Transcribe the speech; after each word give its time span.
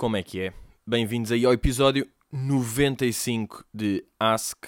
Como 0.00 0.16
é 0.16 0.22
que 0.22 0.40
é? 0.40 0.54
Bem-vindos 0.86 1.30
aí 1.30 1.44
ao 1.44 1.52
episódio 1.52 2.08
95 2.32 3.66
de 3.70 4.02
Ask 4.18 4.64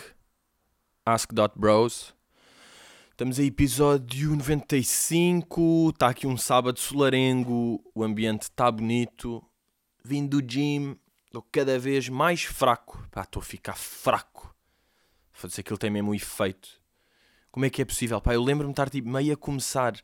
Ask.bros. 1.06 2.14
Estamos 3.12 3.38
aí, 3.38 3.46
episódio 3.46 4.36
95. 4.36 5.88
Está 5.88 6.08
aqui 6.08 6.26
um 6.26 6.36
sábado 6.36 6.78
solarengo, 6.78 7.82
o 7.94 8.04
ambiente 8.04 8.42
está 8.42 8.70
bonito. 8.70 9.42
Vim 10.04 10.26
do 10.26 10.42
gym, 10.42 10.98
estou 11.24 11.40
cada 11.50 11.78
vez 11.78 12.10
mais 12.10 12.42
fraco. 12.42 13.02
Estou 13.16 13.40
a 13.40 13.42
ficar 13.42 13.74
fraco. 13.74 14.54
Foda-se, 15.32 15.62
aquilo 15.62 15.78
tem 15.78 15.88
mesmo 15.88 16.10
um 16.10 16.14
efeito. 16.14 16.68
Como 17.50 17.64
é 17.64 17.70
que 17.70 17.80
é 17.80 17.86
possível? 17.86 18.20
Pá, 18.20 18.34
eu 18.34 18.44
lembro-me 18.44 18.74
de 18.74 18.74
estar 18.74 18.90
tipo, 18.90 19.08
meio 19.08 19.32
a 19.32 19.36
começar 19.38 19.94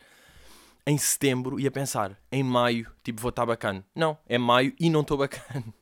em 0.88 0.96
setembro 0.96 1.60
e 1.60 1.66
a 1.66 1.70
pensar, 1.70 2.18
em 2.32 2.42
maio, 2.42 2.90
tipo, 3.04 3.20
vou 3.20 3.28
estar 3.28 3.44
bacana. 3.44 3.84
Não, 3.94 4.16
é 4.26 4.38
maio 4.38 4.72
e 4.80 4.88
não 4.88 5.02
estou 5.02 5.18
bacana. 5.18 5.64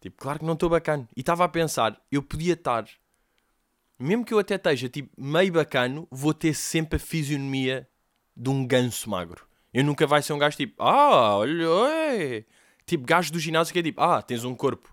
Tipo, 0.00 0.16
claro 0.20 0.40
que 0.40 0.44
não 0.44 0.54
estou 0.54 0.68
bacana. 0.68 1.08
E 1.16 1.20
estava 1.20 1.44
a 1.44 1.48
pensar, 1.48 1.96
eu 2.10 2.20
podia 2.24 2.54
estar, 2.54 2.88
mesmo 3.96 4.24
que 4.24 4.34
eu 4.34 4.38
até 4.40 4.56
esteja, 4.56 4.88
tipo, 4.88 5.08
meio 5.16 5.52
bacano, 5.52 6.08
vou 6.10 6.34
ter 6.34 6.54
sempre 6.54 6.96
a 6.96 6.98
fisionomia 6.98 7.88
de 8.36 8.50
um 8.50 8.66
ganso 8.66 9.08
magro. 9.08 9.46
Eu 9.72 9.84
nunca 9.84 10.04
vai 10.04 10.20
ser 10.20 10.32
um 10.32 10.38
gajo 10.38 10.56
tipo, 10.56 10.82
ah, 10.82 11.36
olha, 11.36 11.70
oi. 11.70 12.44
Tipo, 12.84 13.04
gajo 13.04 13.32
do 13.32 13.38
ginásio 13.38 13.72
que 13.72 13.78
é 13.78 13.82
tipo, 13.82 14.00
ah, 14.00 14.20
tens 14.20 14.42
um 14.42 14.56
corpo. 14.56 14.92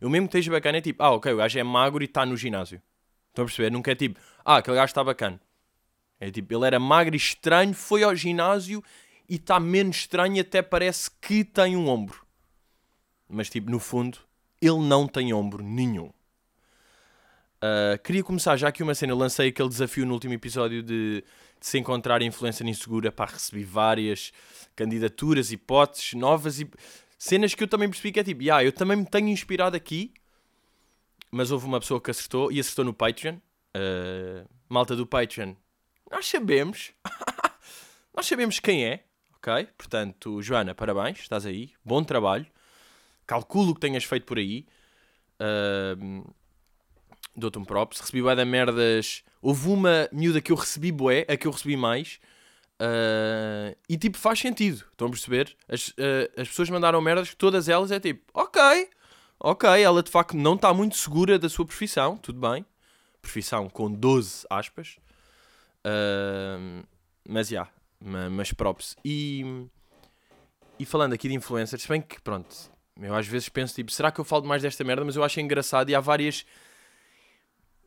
Eu 0.00 0.08
mesmo 0.08 0.28
que 0.28 0.36
esteja 0.36 0.52
bacana 0.52 0.78
é 0.78 0.80
tipo, 0.80 1.02
ah, 1.02 1.10
ok, 1.10 1.32
o 1.32 1.36
gajo 1.36 1.58
é 1.58 1.64
magro 1.64 2.04
e 2.04 2.06
está 2.06 2.24
no 2.24 2.36
ginásio. 2.36 2.80
Estão 3.30 3.42
a 3.42 3.46
perceber? 3.46 3.70
Nunca 3.72 3.90
é 3.90 3.96
tipo, 3.96 4.20
ah, 4.44 4.58
aquele 4.58 4.76
gajo 4.76 4.90
está 4.90 5.02
bacana. 5.02 5.40
É 6.20 6.30
tipo, 6.30 6.54
ele 6.54 6.66
era 6.66 6.78
magro 6.78 7.14
e 7.14 7.18
estranho, 7.18 7.74
foi 7.74 8.02
ao 8.02 8.14
ginásio 8.14 8.82
e 9.28 9.36
está 9.36 9.58
menos 9.58 9.96
estranho 9.96 10.40
até 10.40 10.62
parece 10.62 11.10
que 11.20 11.44
tem 11.44 11.76
um 11.76 11.88
ombro. 11.88 12.24
Mas 13.28 13.50
tipo, 13.50 13.70
no 13.70 13.78
fundo, 13.78 14.18
ele 14.60 14.78
não 14.78 15.06
tem 15.06 15.32
ombro 15.32 15.62
nenhum. 15.62 16.12
Uh, 17.64 17.96
queria 18.02 18.22
começar 18.22 18.56
já 18.56 18.68
aqui 18.68 18.82
uma 18.82 18.94
cena. 18.94 19.12
Eu 19.12 19.16
lancei 19.16 19.48
aquele 19.48 19.68
desafio 19.68 20.04
no 20.04 20.12
último 20.12 20.34
episódio 20.34 20.82
de, 20.82 21.24
de 21.58 21.66
se 21.66 21.78
encontrar 21.78 22.20
influência 22.20 22.62
insegura 22.62 23.10
para 23.10 23.32
receber 23.32 23.64
várias 23.64 24.32
candidaturas, 24.76 25.50
hipóteses 25.50 26.12
novas 26.12 26.60
e 26.60 26.70
cenas 27.18 27.54
que 27.54 27.62
eu 27.62 27.68
também 27.68 27.88
percebi 27.88 28.12
que 28.12 28.20
é 28.20 28.24
tipo, 28.24 28.42
yeah, 28.42 28.62
eu 28.62 28.72
também 28.72 28.98
me 28.98 29.06
tenho 29.06 29.28
inspirado 29.28 29.74
aqui, 29.74 30.12
mas 31.30 31.50
houve 31.50 31.64
uma 31.64 31.80
pessoa 31.80 32.00
que 32.00 32.10
acertou 32.10 32.52
e 32.52 32.60
acertou 32.60 32.84
no 32.84 32.92
Patreon. 32.92 33.36
Uh, 33.76 34.46
malta 34.68 34.94
do 34.94 35.06
Patreon, 35.06 35.54
nós 36.14 36.26
sabemos, 36.26 36.92
nós 38.14 38.26
sabemos 38.26 38.58
quem 38.58 38.86
é, 38.86 39.04
ok? 39.36 39.68
Portanto, 39.76 40.40
Joana, 40.40 40.74
parabéns, 40.74 41.18
estás 41.18 41.44
aí, 41.44 41.72
bom 41.84 42.02
trabalho 42.02 42.46
calculo 43.26 43.74
que 43.74 43.80
tenhas 43.80 44.04
feito 44.04 44.26
por 44.26 44.38
aí. 44.38 44.66
Uh, 45.40 46.24
Dou-te 47.36 47.58
um 47.58 47.64
props. 47.64 48.00
Recebi 48.00 48.22
bué 48.22 48.36
da 48.36 48.44
merdas. 48.44 49.24
Houve 49.42 49.68
uma 49.68 50.08
miúda 50.12 50.40
que 50.40 50.52
eu 50.52 50.56
recebi 50.56 50.92
bué, 50.92 51.26
a 51.28 51.36
que 51.36 51.46
eu 51.46 51.50
recebi 51.50 51.76
mais. 51.76 52.20
Uh, 52.80 53.76
e 53.88 53.96
tipo, 53.96 54.16
faz 54.16 54.38
sentido. 54.38 54.84
Estão 54.92 55.08
a 55.08 55.10
perceber? 55.10 55.56
As, 55.68 55.88
uh, 55.88 56.30
as 56.36 56.48
pessoas 56.48 56.70
mandaram 56.70 57.00
merdas 57.00 57.30
que 57.30 57.36
todas 57.36 57.68
elas 57.68 57.90
é 57.90 57.98
tipo, 57.98 58.22
ok, 58.32 58.88
ok, 59.40 59.68
ela 59.82 60.02
de 60.02 60.10
facto 60.10 60.36
não 60.36 60.54
está 60.54 60.72
muito 60.72 60.96
segura 60.96 61.38
da 61.38 61.48
sua 61.48 61.66
profissão, 61.66 62.16
tudo 62.16 62.40
bem. 62.40 62.64
Profissão 63.20 63.68
com 63.68 63.90
12 63.90 64.46
aspas. 64.48 64.96
Uh, 65.86 66.86
mas 67.28 67.48
já, 67.48 67.68
yeah, 68.00 68.30
mas 68.30 68.52
props. 68.52 68.96
E, 69.04 69.66
e 70.78 70.84
falando 70.84 71.12
aqui 71.12 71.28
de 71.28 71.34
influencers, 71.34 71.86
bem 71.86 72.00
que 72.00 72.20
pronto, 72.20 72.54
eu 73.00 73.14
às 73.14 73.26
vezes 73.26 73.48
penso, 73.48 73.74
tipo, 73.74 73.90
será 73.90 74.12
que 74.12 74.20
eu 74.20 74.24
falo 74.24 74.46
mais 74.46 74.62
desta 74.62 74.84
merda? 74.84 75.04
Mas 75.04 75.16
eu 75.16 75.24
acho 75.24 75.40
engraçado 75.40 75.90
e 75.90 75.94
há 75.94 76.00
várias. 76.00 76.46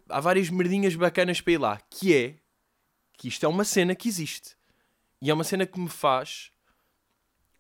Há 0.09 0.19
várias 0.19 0.49
merdinhas 0.49 0.95
bacanas 0.95 1.41
para 1.41 1.53
ir 1.53 1.57
lá. 1.57 1.81
Que 1.89 2.15
é 2.15 2.35
que 3.17 3.27
isto 3.27 3.45
é 3.45 3.49
uma 3.49 3.63
cena 3.63 3.95
que 3.95 4.07
existe. 4.07 4.55
E 5.21 5.29
é 5.29 5.33
uma 5.33 5.43
cena 5.43 5.65
que 5.65 5.79
me 5.79 5.89
faz. 5.89 6.51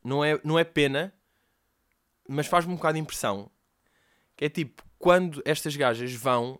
Não 0.03 0.23
é, 0.23 0.39
não 0.43 0.57
é 0.57 0.63
pena, 0.63 1.13
mas 2.27 2.47
faz-me 2.47 2.73
um 2.73 2.75
bocado 2.75 2.95
de 2.95 3.01
impressão. 3.01 3.49
Que 4.35 4.45
é 4.45 4.49
tipo, 4.49 4.83
quando 4.99 5.41
estas 5.43 5.75
gajas 5.75 6.13
vão 6.13 6.59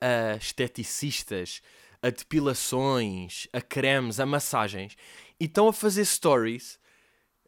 a 0.00 0.36
esteticistas, 0.36 1.60
a 2.02 2.10
depilações, 2.10 3.48
a 3.52 3.60
cremes, 3.60 4.20
a 4.20 4.26
massagens 4.26 4.96
e 5.40 5.44
estão 5.44 5.68
a 5.68 5.72
fazer 5.72 6.04
stories 6.04 6.78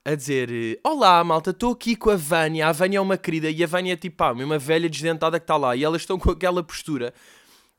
a 0.04 0.14
dizer: 0.14 0.80
Olá, 0.84 1.22
malta, 1.22 1.50
estou 1.50 1.72
aqui 1.72 1.94
com 1.96 2.10
a 2.10 2.16
Vânia. 2.16 2.68
A 2.68 2.72
Vânia 2.72 2.98
é 2.98 3.00
uma 3.00 3.18
querida 3.18 3.50
e 3.50 3.62
a 3.62 3.66
Vânia 3.66 3.92
é 3.92 3.96
tipo, 3.96 4.16
pá, 4.16 4.32
uma 4.32 4.58
velha 4.58 4.88
desdentada 4.88 5.38
que 5.38 5.44
está 5.44 5.56
lá. 5.56 5.76
E 5.76 5.84
elas 5.84 6.02
estão 6.02 6.18
com 6.18 6.30
aquela 6.30 6.62
postura 6.62 7.12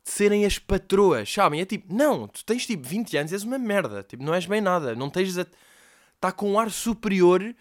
de 0.04 0.12
serem 0.12 0.46
as 0.46 0.58
patroas, 0.58 1.32
sabem? 1.32 1.62
É 1.62 1.66
tipo, 1.66 1.94
não, 1.94 2.28
tu 2.28 2.44
tens 2.46 2.66
tipo 2.66 2.88
20 2.88 3.18
anos, 3.18 3.34
és 3.34 3.44
uma 3.44 3.58
merda. 3.58 4.04
Tipo, 4.04 4.24
não 4.24 4.34
és 4.34 4.46
bem 4.46 4.62
nada. 4.62 4.96
Não 4.96 5.10
tens. 5.10 5.36
Está 5.36 6.32
com 6.32 6.52
um 6.52 6.60
ar 6.60 6.70
superior 6.70 7.56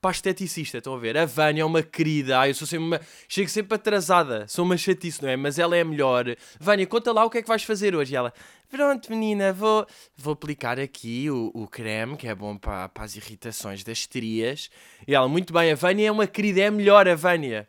para 0.00 0.10
esteticista. 0.12 0.78
Estão 0.78 0.94
a 0.94 0.98
ver? 0.98 1.16
A 1.16 1.26
Vânia 1.26 1.62
é 1.62 1.64
uma 1.64 1.82
querida. 1.82 2.38
Ai, 2.38 2.50
eu 2.50 2.54
sou 2.54 2.66
sempre 2.66 2.86
uma... 2.86 3.00
Chego 3.28 3.48
sempre 3.48 3.74
atrasada. 3.74 4.46
Sou 4.48 4.64
uma 4.64 4.76
chatice, 4.76 5.22
não 5.22 5.28
é? 5.28 5.36
Mas 5.36 5.58
ela 5.58 5.76
é 5.76 5.80
a 5.80 5.84
melhor. 5.84 6.26
Vânia, 6.60 6.86
conta 6.86 7.12
lá 7.12 7.24
o 7.24 7.30
que 7.30 7.38
é 7.38 7.42
que 7.42 7.48
vais 7.48 7.62
fazer 7.62 7.94
hoje. 7.94 8.12
E 8.12 8.16
ela, 8.16 8.32
pronto, 8.68 9.10
menina, 9.10 9.52
vou, 9.52 9.86
vou 10.16 10.32
aplicar 10.32 10.78
aqui 10.78 11.30
o, 11.30 11.50
o 11.54 11.66
creme, 11.66 12.16
que 12.16 12.28
é 12.28 12.34
bom 12.34 12.56
para, 12.56 12.88
para 12.88 13.04
as 13.04 13.16
irritações 13.16 13.82
das 13.82 13.98
estrias. 13.98 14.70
E 15.06 15.14
ela, 15.14 15.28
muito 15.28 15.52
bem, 15.52 15.72
a 15.72 15.74
Vânia 15.74 16.08
é 16.08 16.12
uma 16.12 16.26
querida, 16.26 16.60
é 16.60 16.66
a 16.66 16.70
melhor, 16.70 17.08
a 17.08 17.14
Vânia. 17.14 17.68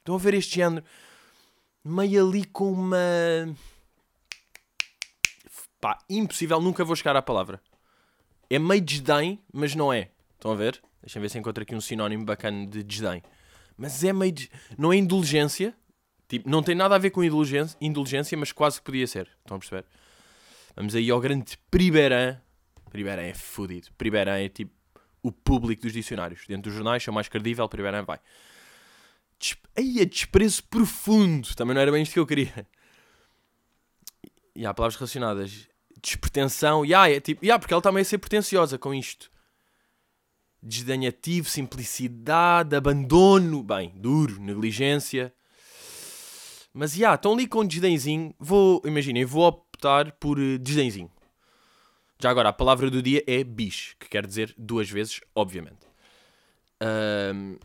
Estão 0.00 0.14
a 0.14 0.18
ver 0.18 0.34
este 0.34 0.56
género? 0.56 0.84
Meio 1.84 2.26
ali 2.26 2.44
com 2.44 2.70
uma. 2.70 2.98
Pá, 5.80 5.98
impossível, 6.10 6.60
nunca 6.60 6.84
vou 6.84 6.94
chegar 6.94 7.16
à 7.16 7.22
palavra. 7.22 7.58
É 8.50 8.58
meio 8.58 8.82
desdém, 8.82 9.38
mas 9.50 9.74
não 9.74 9.90
é. 9.90 10.10
Estão 10.40 10.52
a 10.52 10.54
ver? 10.54 10.80
Deixa-me 11.02 11.24
ver 11.24 11.28
se 11.28 11.38
encontro 11.38 11.62
aqui 11.62 11.74
um 11.74 11.82
sinónimo 11.82 12.24
bacana 12.24 12.66
de 12.66 12.82
desdém. 12.82 13.22
Mas 13.76 14.02
é 14.02 14.10
meio. 14.10 14.32
De... 14.32 14.50
Não 14.78 14.90
é 14.90 14.96
indulgência. 14.96 15.76
Tipo, 16.26 16.48
não 16.48 16.62
tem 16.62 16.74
nada 16.74 16.94
a 16.94 16.98
ver 16.98 17.10
com 17.10 17.22
indulgência, 17.22 17.76
indulgência, 17.78 18.38
mas 18.38 18.50
quase 18.50 18.78
que 18.78 18.84
podia 18.84 19.06
ser. 19.06 19.28
Estão 19.40 19.58
a 19.58 19.60
perceber? 19.60 19.84
Vamos 20.74 20.94
aí 20.94 21.10
ao 21.10 21.20
grande 21.20 21.58
Priberan. 21.70 22.40
Priberan 22.88 23.20
é 23.20 23.34
fodido. 23.34 23.88
Priberan 23.98 24.38
é 24.38 24.48
tipo 24.48 24.72
o 25.22 25.30
público 25.30 25.82
dos 25.82 25.92
dicionários. 25.92 26.46
Dentro 26.48 26.70
dos 26.70 26.74
jornais, 26.74 27.06
é 27.06 27.10
o 27.10 27.14
mais 27.14 27.28
credível, 27.28 27.68
Priberan 27.68 28.04
vai. 28.04 28.18
Aí 29.76 30.00
é 30.00 30.06
desprezo 30.06 30.64
profundo. 30.64 31.54
Também 31.54 31.74
não 31.74 31.82
era 31.82 31.92
bem 31.92 32.02
isto 32.02 32.14
que 32.14 32.18
eu 32.18 32.26
queria. 32.26 32.66
E 34.56 34.64
há 34.64 34.72
palavras 34.72 34.98
relacionadas. 34.98 35.68
Despretensão. 36.02 36.82
E 36.82 36.88
yeah, 36.88 37.10
é 37.10 37.20
tipo. 37.20 37.44
Yeah, 37.44 37.58
porque 37.58 37.74
ela 37.74 37.82
também 37.82 38.00
a 38.00 38.04
ser 38.06 38.16
pretenciosa 38.16 38.78
com 38.78 38.94
isto 38.94 39.30
desdenhativo, 40.62 41.48
simplicidade, 41.48 42.76
abandono, 42.76 43.62
bem, 43.62 43.92
duro, 43.96 44.40
negligência. 44.40 45.32
Mas, 46.72 46.92
já, 46.92 46.98
yeah, 46.98 47.14
estão 47.14 47.32
ali 47.32 47.46
com 47.46 47.64
desdenzinho. 47.64 48.34
Vou, 48.38 48.80
imaginem, 48.84 49.24
vou 49.24 49.46
optar 49.46 50.12
por 50.12 50.38
uh, 50.38 50.58
desdenzinho. 50.58 51.10
Já 52.20 52.30
agora, 52.30 52.50
a 52.50 52.52
palavra 52.52 52.90
do 52.90 53.02
dia 53.02 53.24
é 53.26 53.42
bicho, 53.42 53.96
que 53.98 54.08
quer 54.08 54.26
dizer 54.26 54.54
duas 54.56 54.90
vezes, 54.90 55.20
obviamente. 55.34 55.78
Um, 56.82 57.56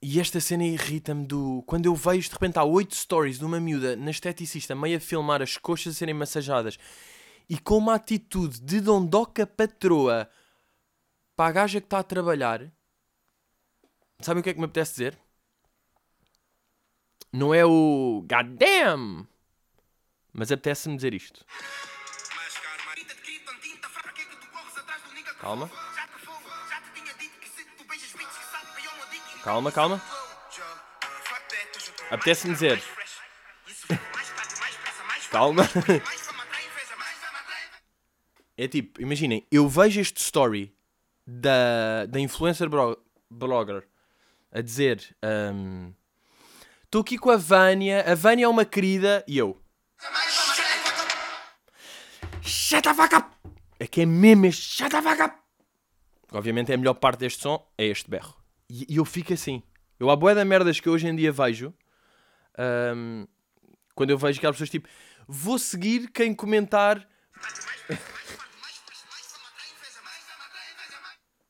e 0.00 0.18
esta 0.18 0.40
cena 0.40 0.64
irrita-me 0.64 1.26
do... 1.26 1.62
Quando 1.66 1.86
eu 1.86 1.94
vejo, 1.94 2.28
de 2.28 2.32
repente, 2.32 2.58
há 2.58 2.64
oito 2.64 2.94
stories 2.94 3.38
de 3.38 3.44
uma 3.44 3.60
miúda 3.60 3.94
na 3.96 4.10
esteticista 4.10 4.74
meio 4.74 4.96
a 4.96 5.00
filmar 5.00 5.42
as 5.42 5.56
coxas 5.56 5.94
a 5.94 5.98
serem 5.98 6.14
massajadas 6.14 6.78
e 7.48 7.58
com 7.58 7.78
uma 7.78 7.94
atitude 7.94 8.60
de 8.60 8.80
dondoca 8.80 9.46
patroa 9.46 10.28
para 11.42 11.48
a 11.48 11.52
gaja 11.52 11.80
que 11.80 11.86
está 11.86 11.98
a 11.98 12.04
trabalhar, 12.04 12.70
sabem 14.20 14.40
o 14.40 14.44
que 14.44 14.50
é 14.50 14.54
que 14.54 14.60
me 14.60 14.66
apetece 14.66 14.92
dizer? 14.92 15.18
Não 17.32 17.52
é 17.52 17.66
o 17.66 18.24
goddamn, 18.30 19.26
mas 20.32 20.52
apetece-me 20.52 20.94
dizer 20.94 21.14
isto. 21.14 21.44
Calma. 25.40 25.68
Calma, 29.42 29.72
calma. 29.72 30.00
Apetece-me 32.08 32.54
dizer. 32.54 32.80
calma. 35.32 35.64
é 38.56 38.68
tipo, 38.68 39.02
imaginem, 39.02 39.44
eu 39.50 39.68
vejo 39.68 40.00
este 40.00 40.20
story 40.20 40.72
da, 41.26 42.06
da 42.06 42.20
influencer 42.20 42.68
blogger 43.30 43.86
a 44.50 44.60
dizer: 44.60 45.16
Estou 46.84 47.00
um, 47.00 47.02
aqui 47.02 47.18
com 47.18 47.30
a 47.30 47.36
Vânia, 47.36 48.04
a 48.06 48.14
Vânia 48.14 48.44
é 48.44 48.48
uma 48.48 48.64
querida 48.64 49.24
e 49.26 49.38
eu. 49.38 49.60
Shut 52.42 52.82
the 52.82 52.94
fuck 52.94 53.14
up! 53.14 53.28
É 53.78 53.86
que 53.86 54.02
é 54.02 54.06
mesmo 54.06 54.46
este 54.46 54.76
shut 54.76 54.90
the 54.90 55.02
fuck 55.02 55.22
up! 55.22 55.36
Obviamente 56.32 56.72
é 56.72 56.74
a 56.74 56.78
melhor 56.78 56.94
parte 56.94 57.20
deste 57.20 57.42
som 57.42 57.64
é 57.76 57.86
este 57.86 58.08
berro. 58.08 58.34
E, 58.68 58.86
e 58.88 58.96
eu 58.96 59.04
fico 59.04 59.32
assim. 59.32 59.62
Eu 60.00 60.10
há 60.10 60.16
boé 60.16 60.34
da 60.34 60.44
merdas 60.44 60.80
que 60.80 60.88
hoje 60.88 61.06
em 61.06 61.14
dia 61.14 61.30
vejo. 61.30 61.72
ahm, 62.58 63.26
quando 63.94 64.10
eu 64.10 64.18
vejo 64.18 64.38
aquelas 64.38 64.56
pessoas 64.56 64.70
tipo, 64.70 64.88
vou 65.28 65.58
seguir 65.58 66.10
quem 66.10 66.34
comentar. 66.34 67.06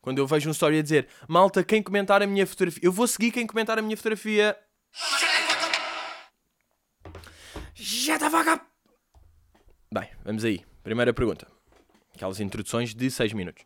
Quando 0.02 0.18
eu 0.18 0.26
vejo 0.26 0.48
um 0.48 0.52
story 0.52 0.80
a 0.80 0.82
dizer, 0.82 1.06
malta, 1.28 1.62
quem 1.62 1.80
comentar 1.80 2.20
a 2.20 2.26
minha 2.26 2.44
fotografia. 2.44 2.82
Eu 2.82 2.90
vou 2.90 3.06
seguir 3.06 3.30
quem 3.30 3.46
comentar 3.46 3.78
a 3.78 3.82
minha 3.82 3.96
fotografia. 3.96 4.58
Já 7.72 8.16
está 8.16 8.28
vaga! 8.28 8.60
Bem, 9.94 10.08
vamos 10.24 10.44
aí. 10.44 10.64
Primeira 10.82 11.14
pergunta. 11.14 11.46
Aquelas 12.14 12.40
introduções 12.40 12.92
de 12.92 13.10
6 13.12 13.32
minutos. 13.32 13.64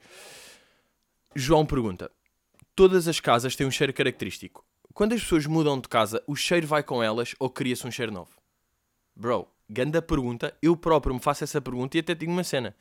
João 1.34 1.64
pergunta: 1.64 2.10
Todas 2.74 3.08
as 3.08 3.18
casas 3.18 3.56
têm 3.56 3.66
um 3.66 3.70
cheiro 3.70 3.94
característico. 3.94 4.62
Quando 4.92 5.14
as 5.14 5.22
pessoas 5.22 5.46
mudam 5.46 5.80
de 5.80 5.88
casa, 5.88 6.22
o 6.26 6.36
cheiro 6.36 6.66
vai 6.66 6.82
com 6.82 7.02
elas 7.02 7.34
ou 7.38 7.48
cria-se 7.48 7.86
um 7.86 7.90
cheiro 7.90 8.12
novo? 8.12 8.30
Bro, 9.14 9.48
ganda 9.70 10.02
pergunta. 10.02 10.54
Eu 10.60 10.76
próprio 10.76 11.14
me 11.14 11.20
faço 11.20 11.44
essa 11.44 11.62
pergunta 11.62 11.96
e 11.96 12.00
até 12.00 12.14
digo 12.14 12.30
uma 12.30 12.44
cena. 12.44 12.76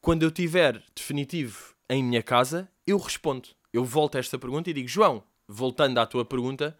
Quando 0.00 0.22
eu 0.22 0.30
tiver 0.30 0.82
definitivo 0.94 1.77
em 1.88 2.02
minha 2.02 2.22
casa, 2.22 2.68
eu 2.86 2.98
respondo. 2.98 3.48
Eu 3.72 3.84
volto 3.84 4.16
a 4.16 4.18
esta 4.18 4.38
pergunta 4.38 4.70
e 4.70 4.72
digo: 4.72 4.88
João, 4.88 5.22
voltando 5.46 5.98
à 5.98 6.06
tua 6.06 6.24
pergunta, 6.24 6.76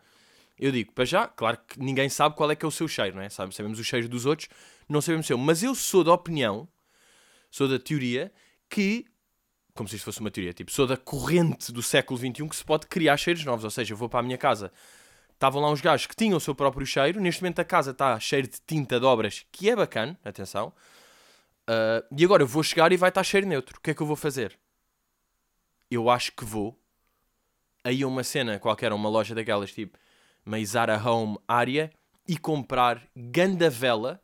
eu 0.58 0.72
digo: 0.72 0.92
para 0.92 1.04
já, 1.04 1.26
claro 1.28 1.58
que 1.66 1.78
ninguém 1.78 2.08
sabe 2.08 2.36
qual 2.36 2.50
é 2.50 2.56
que 2.56 2.64
é 2.64 2.68
o 2.68 2.72
seu 2.72 2.88
cheiro, 2.88 3.16
não 3.16 3.22
é? 3.22 3.28
Sabe, 3.28 3.54
sabemos 3.54 3.78
o 3.78 3.84
cheiro 3.84 4.08
dos 4.08 4.26
outros, 4.26 4.48
não 4.88 5.00
sabemos 5.00 5.26
o 5.26 5.28
seu. 5.28 5.38
Mas 5.38 5.62
eu 5.62 5.74
sou 5.74 6.02
da 6.02 6.12
opinião, 6.12 6.68
sou 7.50 7.68
da 7.68 7.78
teoria 7.78 8.32
que 8.68 9.06
como 9.78 9.88
se 9.88 9.94
isto 9.94 10.06
fosse 10.06 10.18
uma 10.18 10.30
teoria, 10.30 10.52
tipo, 10.52 10.72
sou 10.72 10.88
da 10.88 10.96
corrente 10.96 11.70
do 11.70 11.80
século 11.80 12.18
XXI 12.18 12.48
que 12.48 12.56
se 12.56 12.64
pode 12.64 12.88
criar 12.88 13.16
cheiros 13.16 13.44
novos. 13.44 13.64
Ou 13.64 13.70
seja, 13.70 13.94
eu 13.94 13.96
vou 13.96 14.08
para 14.08 14.18
a 14.18 14.22
minha 14.24 14.36
casa, 14.36 14.72
estavam 15.32 15.62
lá 15.62 15.70
uns 15.70 15.80
gajos 15.80 16.06
que 16.06 16.16
tinham 16.16 16.36
o 16.36 16.40
seu 16.40 16.52
próprio 16.52 16.84
cheiro, 16.84 17.20
neste 17.20 17.40
momento 17.40 17.60
a 17.60 17.64
casa 17.64 17.92
está 17.92 18.18
cheia 18.18 18.42
de 18.42 18.60
tinta 18.66 18.98
de 18.98 19.06
obras, 19.06 19.46
que 19.52 19.70
é 19.70 19.76
bacana, 19.76 20.18
atenção. 20.24 20.72
Uh, 21.70 22.02
e 22.10 22.24
agora 22.24 22.42
eu 22.42 22.46
vou 22.48 22.62
chegar 22.64 22.90
e 22.90 22.96
vai 22.96 23.08
estar 23.08 23.22
cheiro 23.22 23.46
neutro. 23.46 23.78
O 23.78 23.80
que 23.80 23.92
é 23.92 23.94
que 23.94 24.00
eu 24.00 24.06
vou 24.06 24.16
fazer? 24.16 24.58
Eu 25.90 26.10
acho 26.10 26.32
que 26.32 26.44
vou 26.44 26.78
aí 27.82 28.04
uma 28.04 28.22
cena 28.22 28.58
qualquer, 28.58 28.92
uma 28.92 29.08
loja 29.08 29.34
daquelas, 29.34 29.72
tipo, 29.72 29.98
Meizara 30.44 31.00
Home 31.02 31.38
área, 31.46 31.90
e 32.26 32.36
comprar 32.36 33.08
ganda 33.16 33.70
vela. 33.70 34.20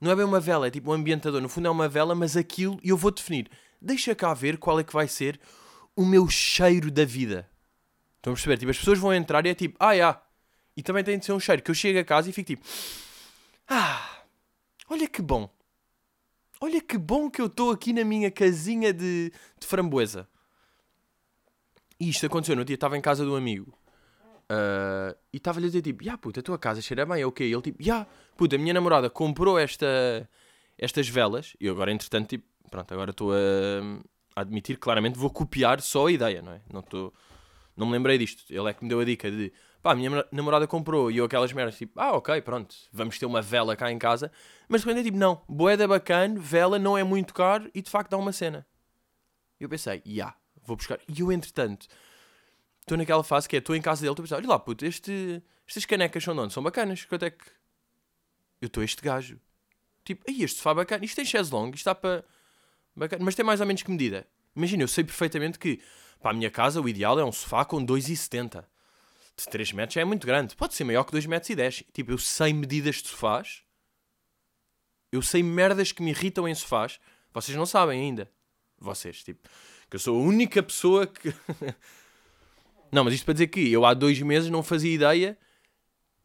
Não 0.00 0.10
é 0.10 0.16
bem 0.16 0.24
uma 0.24 0.40
vela, 0.40 0.66
é 0.66 0.70
tipo 0.70 0.90
um 0.90 0.94
ambientador. 0.94 1.40
No 1.40 1.48
fundo 1.48 1.68
é 1.68 1.70
uma 1.70 1.88
vela, 1.88 2.14
mas 2.14 2.36
aquilo, 2.36 2.80
eu 2.82 2.96
vou 2.96 3.10
definir 3.10 3.48
deixa 3.80 4.14
cá 4.14 4.34
ver 4.34 4.58
qual 4.58 4.78
é 4.78 4.84
que 4.84 4.92
vai 4.92 5.08
ser 5.08 5.40
o 5.96 6.04
meu 6.04 6.28
cheiro 6.28 6.90
da 6.90 7.04
vida. 7.04 7.48
Estão 8.16 8.32
a 8.32 8.36
perceber? 8.36 8.58
Tipo, 8.58 8.70
as 8.70 8.78
pessoas 8.78 8.98
vão 8.98 9.14
entrar 9.14 9.46
e 9.46 9.48
é 9.48 9.54
tipo, 9.54 9.76
ah, 9.80 9.96
já. 9.96 10.22
E 10.76 10.82
também 10.82 11.02
tem 11.02 11.18
de 11.18 11.24
ser 11.24 11.32
um 11.32 11.40
cheiro 11.40 11.62
que 11.62 11.70
eu 11.70 11.74
chego 11.74 11.98
a 11.98 12.04
casa 12.04 12.28
e 12.28 12.32
fico 12.32 12.46
tipo, 12.46 12.66
ah, 13.68 14.22
olha 14.88 15.08
que 15.08 15.22
bom. 15.22 15.48
Olha 16.60 16.80
que 16.80 16.98
bom 16.98 17.30
que 17.30 17.40
eu 17.40 17.46
estou 17.46 17.70
aqui 17.70 17.92
na 17.92 18.04
minha 18.04 18.30
casinha 18.30 18.92
de, 18.92 19.32
de 19.58 19.66
framboesa. 19.66 20.28
E 22.00 22.08
isto 22.08 22.24
aconteceu 22.24 22.56
no 22.56 22.64
dia, 22.64 22.74
estava 22.74 22.96
em 22.96 23.00
casa 23.00 23.24
de 23.24 23.30
um 23.30 23.36
amigo. 23.36 23.78
Uh, 24.50 25.14
e 25.32 25.36
estava-lhe 25.36 25.66
a 25.66 25.68
dizer 25.68 25.82
tipo, 25.82 26.02
ya 26.02 26.18
puta, 26.18 26.40
a 26.40 26.42
tua 26.42 26.58
casa 26.58 26.82
cheira 26.82 27.06
bem, 27.06 27.22
é 27.22 27.26
o 27.26 27.30
quê? 27.30 27.44
E 27.44 27.52
ele 27.52 27.62
tipo, 27.62 27.80
ya, 27.80 28.06
puta, 28.36 28.56
a 28.56 28.58
minha 28.58 28.74
namorada 28.74 29.08
comprou 29.08 29.58
esta, 29.58 30.28
estas 30.76 31.08
velas. 31.08 31.54
E 31.60 31.66
eu 31.66 31.74
agora, 31.74 31.92
entretanto, 31.92 32.30
tipo, 32.30 32.44
pronto, 32.68 32.92
agora 32.92 33.10
estou 33.10 33.32
a, 33.32 33.36
admitir 34.40 34.78
claramente 34.78 35.18
vou 35.18 35.30
copiar 35.30 35.80
só 35.80 36.06
a 36.06 36.12
ideia, 36.12 36.42
não 36.42 36.52
é? 36.52 36.60
Não, 36.72 36.82
tô, 36.82 37.12
não 37.76 37.86
me 37.86 37.92
lembrei 37.92 38.18
disto. 38.18 38.44
Ele 38.50 38.68
é 38.68 38.72
que 38.72 38.82
me 38.82 38.88
deu 38.88 39.00
a 39.00 39.04
dica 39.04 39.30
de 39.30 39.52
pá, 39.82 39.92
a 39.92 39.94
minha 39.94 40.26
namorada 40.32 40.66
comprou 40.66 41.10
e 41.10 41.18
eu 41.18 41.24
aquelas 41.24 41.52
merdas 41.52 41.76
tipo, 41.76 41.98
ah, 42.00 42.12
ok, 42.12 42.40
pronto, 42.42 42.74
vamos 42.92 43.18
ter 43.18 43.26
uma 43.26 43.42
vela 43.42 43.76
cá 43.76 43.90
em 43.90 43.98
casa. 43.98 44.32
Mas 44.68 44.80
de 44.80 44.86
repente 44.86 45.02
é 45.02 45.04
tipo, 45.04 45.18
não, 45.18 45.42
boeda 45.48 45.86
bacana, 45.86 46.38
vela 46.38 46.78
não 46.78 46.96
é 46.96 47.04
muito 47.04 47.34
caro 47.34 47.70
e 47.74 47.82
de 47.82 47.90
facto 47.90 48.10
dá 48.10 48.16
uma 48.16 48.32
cena. 48.32 48.66
Eu 49.58 49.68
pensei, 49.68 50.02
já, 50.04 50.10
yeah, 50.10 50.36
vou 50.70 50.76
buscar. 50.76 50.98
E 51.08 51.20
eu, 51.20 51.30
entretanto, 51.30 51.86
estou 52.80 52.96
naquela 52.96 53.22
fase 53.22 53.48
que 53.48 53.56
é, 53.56 53.58
estou 53.58 53.74
em 53.76 53.82
casa 53.82 54.00
dele, 54.00 54.12
estou 54.12 54.22
a 54.22 54.26
pensar, 54.26 54.36
olha 54.36 54.48
lá, 54.48 54.58
puto, 54.58 54.84
este, 54.84 55.42
estas 55.66 55.84
canecas 55.84 56.22
são 56.22 56.34
de 56.34 56.40
onde? 56.40 56.52
São 56.52 56.62
bacanas, 56.62 57.04
quanto 57.04 57.24
é 57.24 57.30
que. 57.30 57.44
Eu 58.60 58.66
estou 58.66 58.82
este 58.82 59.02
gajo. 59.02 59.40
Tipo, 60.04 60.24
aí 60.28 60.42
este 60.42 60.58
sofá 60.58 60.74
bacana, 60.74 61.04
isto 61.04 61.16
tem 61.16 61.24
chaise 61.24 61.50
longo, 61.50 61.74
isto 61.74 61.78
está 61.78 61.94
para 61.94 62.24
Bacana. 62.94 63.24
Mas 63.24 63.34
tem 63.34 63.44
mais 63.44 63.60
ou 63.60 63.66
menos 63.66 63.82
que 63.82 63.90
medida. 63.90 64.26
Imagina, 64.54 64.82
eu 64.82 64.88
sei 64.88 65.04
perfeitamente 65.04 65.58
que 65.58 65.80
para 66.20 66.32
a 66.32 66.34
minha 66.34 66.50
casa 66.50 66.80
o 66.80 66.88
ideal 66.88 67.18
é 67.18 67.24
um 67.24 67.32
sofá 67.32 67.64
com 67.64 67.84
2,70. 67.84 68.64
De 69.36 69.46
3 69.46 69.72
metros 69.72 69.94
já 69.94 70.00
é 70.02 70.04
muito 70.04 70.26
grande. 70.26 70.54
Pode 70.54 70.74
ser 70.74 70.84
maior 70.84 71.04
que 71.04 71.12
2,10 71.12 71.28
metros. 71.28 71.50
E 71.50 71.54
10. 71.54 71.84
Tipo, 71.92 72.12
eu 72.12 72.18
sei 72.18 72.52
medidas 72.52 72.96
de 72.96 73.08
sofás. 73.08 73.62
Eu 75.10 75.22
sei 75.22 75.42
merdas 75.42 75.92
que 75.92 76.02
me 76.02 76.10
irritam 76.10 76.46
em 76.46 76.54
sofás. 76.54 77.00
Vocês 77.32 77.56
não 77.56 77.66
sabem 77.66 78.00
ainda. 78.00 78.30
Vocês, 78.78 79.22
tipo. 79.22 79.48
Que 79.90 79.96
eu 79.96 80.00
sou 80.00 80.16
a 80.16 80.22
única 80.22 80.62
pessoa 80.62 81.06
que. 81.06 81.34
não, 82.90 83.04
mas 83.04 83.14
isto 83.14 83.24
para 83.24 83.34
dizer 83.34 83.48
que 83.48 83.70
eu 83.70 83.84
há 83.84 83.92
dois 83.92 84.22
meses 84.22 84.48
não 84.48 84.62
fazia 84.62 84.94
ideia 84.94 85.36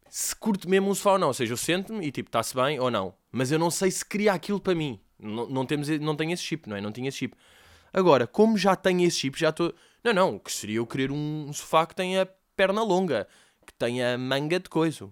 se 0.08 0.34
curto 0.34 0.68
mesmo 0.68 0.88
um 0.88 0.94
sofá 0.94 1.12
ou 1.12 1.18
não. 1.18 1.28
Ou 1.28 1.34
seja, 1.34 1.52
eu 1.52 1.56
sento-me 1.56 2.06
e 2.06 2.10
tipo, 2.10 2.28
está-se 2.28 2.54
bem 2.54 2.78
ou 2.80 2.90
não. 2.90 3.14
Mas 3.30 3.52
eu 3.52 3.58
não 3.58 3.70
sei 3.70 3.90
se 3.90 4.04
queria 4.04 4.32
aquilo 4.32 4.60
para 4.60 4.74
mim. 4.74 4.98
Não, 5.18 5.46
não, 5.46 5.66
temos, 5.66 5.88
não 6.00 6.16
tenho 6.16 6.32
esse 6.32 6.42
chip, 6.42 6.68
não 6.68 6.76
é? 6.76 6.80
Não 6.80 6.92
tinha 6.92 7.08
esse 7.08 7.18
chip. 7.18 7.36
Agora, 7.92 8.26
como 8.26 8.56
já 8.56 8.76
tenho 8.76 9.06
esse 9.06 9.18
chip, 9.18 9.38
já 9.38 9.50
estou. 9.50 9.74
Não, 10.02 10.12
não, 10.12 10.38
que 10.38 10.52
seria 10.52 10.76
eu 10.76 10.86
querer 10.86 11.10
um 11.10 11.52
sofá 11.52 11.86
que 11.86 11.94
tenha 11.94 12.26
perna 12.54 12.82
longa, 12.82 13.26
que 13.66 13.72
tenha 13.74 14.16
manga 14.16 14.60
de 14.60 14.68
coisa. 14.68 15.10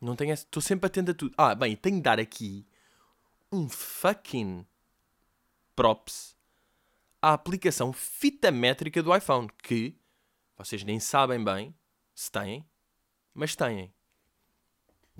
Não 0.00 0.16
tenho 0.16 0.32
Estou 0.32 0.62
sempre 0.62 0.86
atento 0.86 1.10
a 1.10 1.14
tudo. 1.14 1.34
Ah, 1.36 1.54
bem, 1.54 1.76
tenho 1.76 1.96
de 1.96 2.02
dar 2.02 2.18
aqui 2.18 2.66
um 3.52 3.68
fucking 3.68 4.66
props 5.74 6.36
à 7.20 7.32
aplicação 7.32 7.92
fita 7.92 8.50
métrica 8.50 9.02
do 9.02 9.14
iPhone, 9.14 9.48
que 9.62 9.96
vocês 10.56 10.84
nem 10.84 11.00
sabem 11.00 11.42
bem 11.42 11.74
se 12.14 12.30
têm, 12.30 12.64
mas 13.32 13.56
têm. 13.56 13.92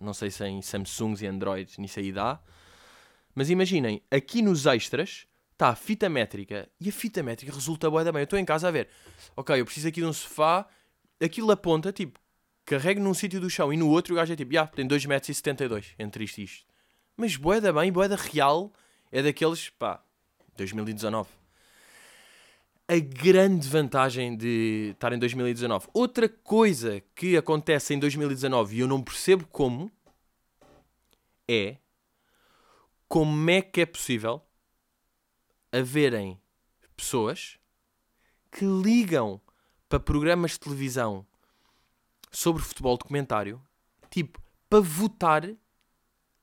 Não 0.00 0.12
sei 0.12 0.30
se 0.30 0.44
em 0.44 0.60
Samsungs 0.60 1.22
e 1.22 1.26
Androids 1.26 1.78
nisso 1.78 1.98
aí 1.98 2.12
dá. 2.12 2.40
Mas 3.34 3.50
imaginem, 3.50 4.02
aqui 4.10 4.42
nos 4.42 4.66
extras 4.66 5.26
está 5.52 5.68
a 5.68 5.74
fita 5.74 6.08
métrica 6.08 6.68
e 6.80 6.88
a 6.88 6.92
fita 6.92 7.22
métrica 7.22 7.52
resulta 7.52 7.88
boa 7.88 8.04
da 8.04 8.12
bem. 8.12 8.20
Eu 8.20 8.24
estou 8.24 8.38
em 8.38 8.44
casa 8.44 8.68
a 8.68 8.70
ver, 8.70 8.88
ok, 9.36 9.60
eu 9.60 9.64
preciso 9.64 9.88
aqui 9.88 10.00
de 10.00 10.06
um 10.06 10.12
sofá, 10.12 10.68
aquilo 11.20 11.50
aponta, 11.50 11.92
tipo, 11.92 12.20
carrego 12.64 13.00
num 13.00 13.14
sítio 13.14 13.40
do 13.40 13.50
chão 13.50 13.72
e 13.72 13.76
no 13.76 13.88
outro 13.88 14.14
o 14.14 14.16
gajo 14.16 14.32
é 14.32 14.36
tipo, 14.36 14.52
yeah, 14.52 14.70
tem 14.70 14.86
2,72m 14.86 15.94
entre 15.98 16.24
isto 16.24 16.38
e 16.38 16.44
isto. 16.44 16.66
Mas 17.16 17.36
boeda 17.36 17.72
bem, 17.72 17.92
boeda 17.92 18.16
real 18.16 18.72
é 19.10 19.22
daqueles, 19.22 19.70
pá, 19.70 20.04
2019 20.56 21.28
a 22.86 22.98
grande 22.98 23.66
vantagem 23.66 24.36
de 24.36 24.90
estar 24.92 25.12
em 25.12 25.18
2019. 25.18 25.88
Outra 25.94 26.28
coisa 26.28 27.02
que 27.14 27.36
acontece 27.36 27.94
em 27.94 27.98
2019 27.98 28.76
e 28.76 28.80
eu 28.80 28.88
não 28.88 29.02
percebo 29.02 29.46
como 29.46 29.90
é 31.48 31.78
como 33.08 33.50
é 33.50 33.62
que 33.62 33.80
é 33.80 33.86
possível 33.86 34.42
haverem 35.72 36.40
pessoas 36.96 37.58
que 38.50 38.64
ligam 38.64 39.40
para 39.88 40.00
programas 40.00 40.52
de 40.52 40.60
televisão 40.60 41.26
sobre 42.30 42.62
futebol 42.62 42.96
documentário, 42.96 43.62
tipo, 44.10 44.40
para 44.68 44.80
votar 44.80 45.44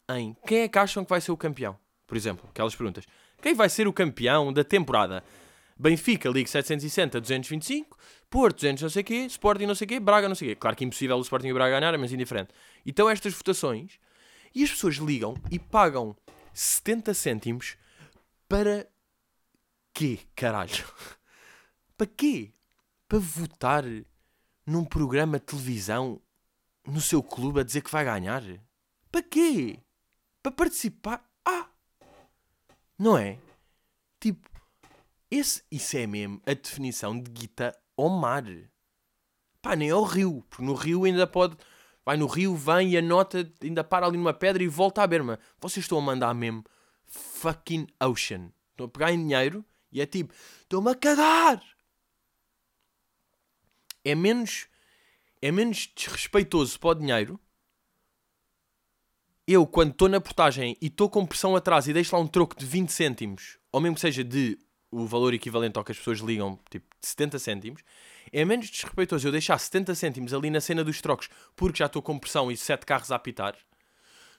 em 0.10 0.34
quem 0.46 0.62
é 0.62 0.68
que 0.68 0.78
acham 0.78 1.04
que 1.04 1.10
vai 1.10 1.20
ser 1.20 1.32
o 1.32 1.38
campeão. 1.38 1.78
Por 2.08 2.16
exemplo, 2.16 2.50
aquelas 2.50 2.76
perguntas. 2.76 3.06
Quem 3.42 3.54
vai 3.54 3.70
ser 3.70 3.88
o 3.88 3.94
campeão 3.94 4.54
da 4.54 4.64
temporada? 4.64 5.24
Benfica, 5.78 6.30
Liga 6.30 6.48
760, 6.48 7.20
225, 7.20 7.98
Porto, 8.30 8.58
200 8.58 8.84
não 8.84 8.90
sei 8.90 9.04
quê, 9.04 9.26
Sporting 9.26 9.66
não 9.66 9.74
sei 9.74 9.88
quê, 9.88 10.00
Braga 10.00 10.30
não 10.30 10.36
sei 10.36 10.50
quê. 10.50 10.56
Claro 10.56 10.78
que 10.78 10.84
é 10.84 10.88
impossível 10.88 11.18
o 11.18 11.22
Sporting 11.22 11.48
e 11.48 11.52
o 11.52 11.56
Braga 11.56 11.80
ganhar, 11.80 11.98
mas 11.98 12.14
indiferente. 12.14 12.54
Então 12.86 13.10
estas 13.10 13.34
votações, 13.34 14.00
e 14.54 14.64
as 14.64 14.70
pessoas 14.70 14.96
ligam 14.96 15.36
e 15.50 15.58
pagam 15.58 16.16
70 16.54 17.14
cêntimos 17.16 17.78
para 18.48 18.88
quê, 19.94 20.20
caralho? 20.36 20.86
para 21.98 22.08
quê? 22.08 22.54
Para 23.08 23.20
votar 23.20 23.84
num 24.66 24.86
programa 24.86 25.40
de 25.40 25.46
televisão 25.46 26.22
no 26.86 27.02
seu 27.02 27.24
clube 27.24 27.60
a 27.60 27.64
dizer 27.64 27.82
que 27.82 27.92
vai 27.92 28.06
ganhar? 28.06 28.44
Para 29.12 29.24
quê? 29.24 29.80
Para 30.44 30.52
participar? 30.52 31.31
Não 33.02 33.18
é? 33.18 33.40
Tipo, 34.20 34.48
esse, 35.32 35.64
isso 35.72 35.98
é 35.98 36.06
mesmo 36.06 36.40
a 36.46 36.54
definição 36.54 37.20
de 37.20 37.32
guita 37.32 37.76
ao 37.98 38.10
mar. 38.10 38.44
Pá, 39.60 39.76
nem 39.76 39.90
ao 39.90 40.04
rio. 40.04 40.46
Porque 40.48 40.64
no 40.64 40.76
rio 40.76 41.06
ainda 41.06 41.26
pode. 41.26 41.58
Vai 42.06 42.16
no 42.16 42.28
rio, 42.28 42.56
vem 42.56 42.92
e 42.92 42.98
anota, 43.00 43.52
ainda 43.60 43.84
para 43.84 44.06
ali 44.06 44.20
numa 44.20 44.36
pedra 44.36 44.62
e 44.62 44.68
volta 44.68 45.02
à 45.02 45.08
berma. 45.08 45.40
Vocês 45.60 45.84
estão 45.84 45.98
a 45.98 46.02
mandar 46.02 46.32
mesmo 46.36 46.64
fucking 47.08 47.88
ocean. 48.00 48.52
Estão 48.70 48.86
a 48.86 48.90
pegar 48.90 49.12
em 49.12 49.18
dinheiro 49.18 49.66
e 49.92 50.00
é 50.00 50.06
tipo, 50.06 50.32
estou-me 50.62 50.92
a 50.92 50.96
cagar. 50.96 51.60
é 54.06 54.14
menos, 54.14 54.68
é 55.42 55.52
menos 55.52 55.92
desrespeitoso 55.96 56.80
para 56.80 56.90
o 56.92 56.96
dinheiro. 56.96 57.40
Eu, 59.54 59.68
quando 59.68 59.92
estou 59.92 60.08
na 60.08 60.22
portagem 60.22 60.78
e 60.82 60.88
estou 60.88 61.10
com 61.10 61.26
pressão 61.26 61.58
atrás 61.58 61.86
e 61.86 61.92
deixo 61.92 62.16
lá 62.16 62.22
um 62.22 62.28
troco 62.28 62.58
de 62.58 62.66
20 62.66 62.90
cêntimos, 62.90 63.58
ou 63.70 63.82
mesmo 63.82 63.96
que 63.96 64.00
seja 64.00 64.24
de 64.24 64.58
o 64.90 65.06
valor 65.06 65.34
equivalente 65.34 65.78
ao 65.78 65.84
que 65.84 65.92
as 65.92 65.98
pessoas 65.98 66.20
ligam, 66.20 66.58
tipo 66.70 66.88
de 67.02 67.06
70 67.06 67.38
cêntimos, 67.38 67.82
é 68.32 68.46
menos 68.46 68.70
desrespeitoso 68.70 69.28
eu 69.28 69.32
deixar 69.34 69.58
70 69.58 69.94
cêntimos 69.94 70.34
ali 70.34 70.50
na 70.50 70.62
cena 70.62 70.86
dos 70.86 71.02
trocos 71.02 71.28
porque 71.54 71.80
já 71.80 71.88
estou 71.88 72.02
com 72.02 72.18
pressão 72.18 72.50
e 72.50 72.56
7 72.56 72.86
carros 72.86 73.12
a 73.12 73.18
apitar, 73.18 73.58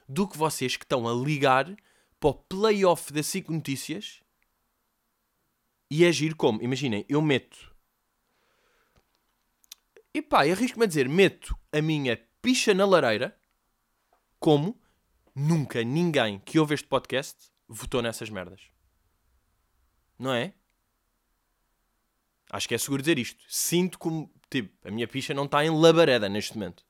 do 0.09 0.27
que 0.27 0.35
vocês 0.35 0.75
que 0.77 0.83
estão 0.83 1.07
a 1.07 1.13
ligar 1.13 1.71
para 2.19 2.29
o 2.31 2.33
playoff 2.33 3.13
da 3.13 3.21
SIC 3.21 3.49
Notícias 3.49 4.19
e 5.91 6.07
agir 6.07 6.33
como? 6.33 6.59
Imaginem, 6.59 7.05
eu 7.07 7.21
meto. 7.21 7.71
E 10.11 10.23
pá, 10.23 10.39
arrisco-me 10.41 10.85
a 10.85 10.87
dizer, 10.87 11.07
meto 11.07 11.55
a 11.71 11.83
minha 11.83 12.19
picha 12.41 12.73
na 12.73 12.83
lareira 12.87 13.37
como 14.39 14.81
nunca 15.35 15.83
ninguém 15.83 16.39
que 16.39 16.59
ouve 16.59 16.73
este 16.73 16.87
podcast 16.87 17.51
votou 17.67 18.01
nessas 18.01 18.29
merdas. 18.29 18.61
Não 20.17 20.33
é? 20.33 20.53
Acho 22.51 22.67
que 22.67 22.75
é 22.75 22.77
seguro 22.77 23.01
dizer 23.01 23.17
isto. 23.17 23.43
Sinto 23.47 23.97
como, 23.97 24.31
tipo, 24.49 24.75
a 24.87 24.91
minha 24.91 25.07
picha 25.07 25.33
não 25.33 25.45
está 25.45 25.65
em 25.65 25.69
labareda 25.69 26.29
neste 26.29 26.55
momento. 26.55 26.85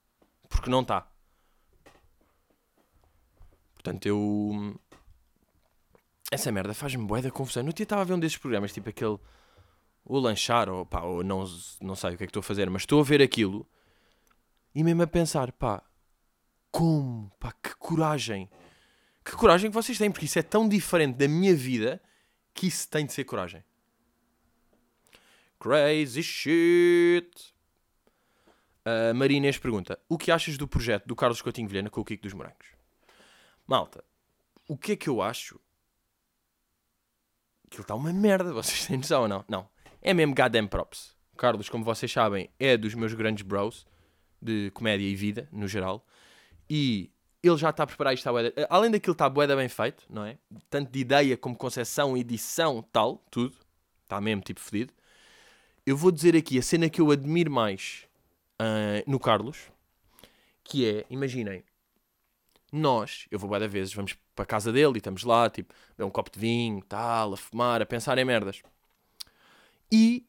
Porque 0.50 0.70
não 0.70 0.82
está. 0.82 1.08
Portanto, 3.74 4.06
eu. 4.06 4.80
Essa 6.32 6.52
merda 6.52 6.74
faz-me 6.74 7.06
bué 7.06 7.22
da 7.22 7.32
confusão. 7.32 7.64
No 7.64 7.74
dia 7.74 7.84
estava 7.84 8.02
a 8.02 8.06
ver 8.06 8.14
um 8.14 8.20
desses 8.20 8.38
programas, 8.38 8.74
tipo 8.74 8.90
aquele. 8.90 9.18
Ou 10.06 10.20
lanchar, 10.20 10.68
ou 10.68 10.86
pá, 10.86 11.02
ou 11.04 11.24
não, 11.24 11.46
não 11.82 11.96
sei 11.96 12.14
o 12.14 12.18
que 12.18 12.24
é 12.24 12.28
que 12.28 12.32
estou 12.32 12.42
a 12.42 12.44
fazer, 12.44 12.70
mas 12.70 12.82
estou 12.82 13.00
a 13.00 13.04
ver 13.04 13.22
aquilo 13.22 13.66
e 14.76 14.84
mesmo 14.84 15.04
a 15.04 15.08
pensar, 15.08 15.52
pá, 15.52 15.84
como? 16.74 17.30
Pá, 17.40 17.52
que 17.52 17.76
coragem. 17.76 18.50
Que 19.24 19.34
coragem 19.34 19.70
que 19.70 19.76
vocês 19.76 19.96
têm, 19.96 20.12
porque 20.12 20.26
isso 20.26 20.40
é 20.40 20.42
tão 20.42 20.68
diferente 20.68 21.16
da 21.16 21.28
minha 21.28 21.56
vida 21.56 22.02
que 22.52 22.66
isso 22.66 22.90
tem 22.90 23.06
de 23.06 23.14
ser 23.14 23.24
coragem. 23.26 23.64
Crazy 25.60 26.24
shit. 26.24 27.54
A 28.84 29.14
Maria 29.14 29.38
Inês 29.38 29.58
pergunta: 29.60 30.00
O 30.10 30.18
que 30.18 30.32
achas 30.32 30.58
do 30.58 30.68
projeto 30.68 31.06
do 31.06 31.16
Carlos 31.16 31.42
Coutinho 31.44 31.68
Vilhena 31.68 31.92
com 31.92 32.02
o 32.02 32.06
Kiko 32.06 32.24
dos 32.24 32.34
Morangos? 32.34 32.68
Malta, 33.68 34.04
o 34.68 34.76
que 34.76 34.94
é 34.94 34.96
que 34.96 35.08
eu 35.08 35.22
acho? 35.22 35.62
Aquilo 37.68 37.84
está 37.84 37.94
uma 37.94 38.12
merda, 38.12 38.52
vocês 38.52 38.88
têm 38.88 38.98
noção 38.98 39.22
ou 39.22 39.28
não? 39.28 39.46
Não. 39.48 39.70
É 40.02 40.12
mesmo 40.12 40.34
goddamn 40.34 40.68
props. 40.68 41.16
Carlos, 41.38 41.70
como 41.70 41.86
vocês 41.86 42.12
sabem, 42.12 42.50
é 42.60 42.76
dos 42.76 42.96
meus 42.96 43.14
grandes 43.14 43.44
bros 43.44 43.86
de 44.42 44.72
comédia 44.72 45.08
e 45.08 45.16
vida, 45.16 45.48
no 45.52 45.68
geral. 45.68 46.06
E 46.70 47.12
ele 47.42 47.58
já 47.58 47.70
está 47.70 47.84
a 47.84 47.88
preparar 47.88 48.14
isto 48.14 48.28
à 48.28 48.32
boeda. 48.32 48.54
Além 48.70 48.92
daquilo, 48.92 49.14
está 49.14 49.30
boeda 49.30 49.56
bem 49.56 49.70
feito, 49.70 50.06
não 50.10 50.26
é? 50.26 50.38
Tanto 50.70 50.92
de 50.92 51.00
ideia 51.00 51.38
como 51.38 51.56
concepção, 51.56 52.18
edição, 52.18 52.84
tal, 52.92 53.24
tudo. 53.30 53.56
Está 54.04 54.20
mesmo 54.22 54.42
tipo 54.42 54.60
fedido 54.60 54.94
eu 55.86 55.98
vou 55.98 56.12
dizer 56.12 56.36
aqui 56.36 56.58
a 56.58 56.62
cena 56.62 56.90
que 56.90 57.02
eu 57.02 57.12
admiro 57.12 57.52
mais 57.52 58.08
uh, 58.62 59.10
no 59.10 59.20
Carlos, 59.20 59.70
que 60.64 60.88
é, 60.88 61.06
imaginem, 61.10 61.64
nós, 62.72 63.28
eu 63.30 63.38
vou 63.38 63.50
várias 63.50 63.72
vezes, 63.72 63.94
vamos 63.94 64.16
para 64.34 64.44
a 64.44 64.46
casa 64.46 64.72
dele 64.72 64.94
e 64.96 64.98
estamos 64.98 65.24
lá, 65.24 65.50
tipo, 65.50 65.74
beber 65.98 66.08
um 66.08 66.10
copo 66.10 66.32
de 66.32 66.40
vinho, 66.40 66.82
tal, 66.84 67.34
a 67.34 67.38
fumar, 67.38 67.82
a 67.82 67.86
pensar 67.86 68.18
em 68.18 68.26
merdas. 68.26 68.62
E 69.92 70.26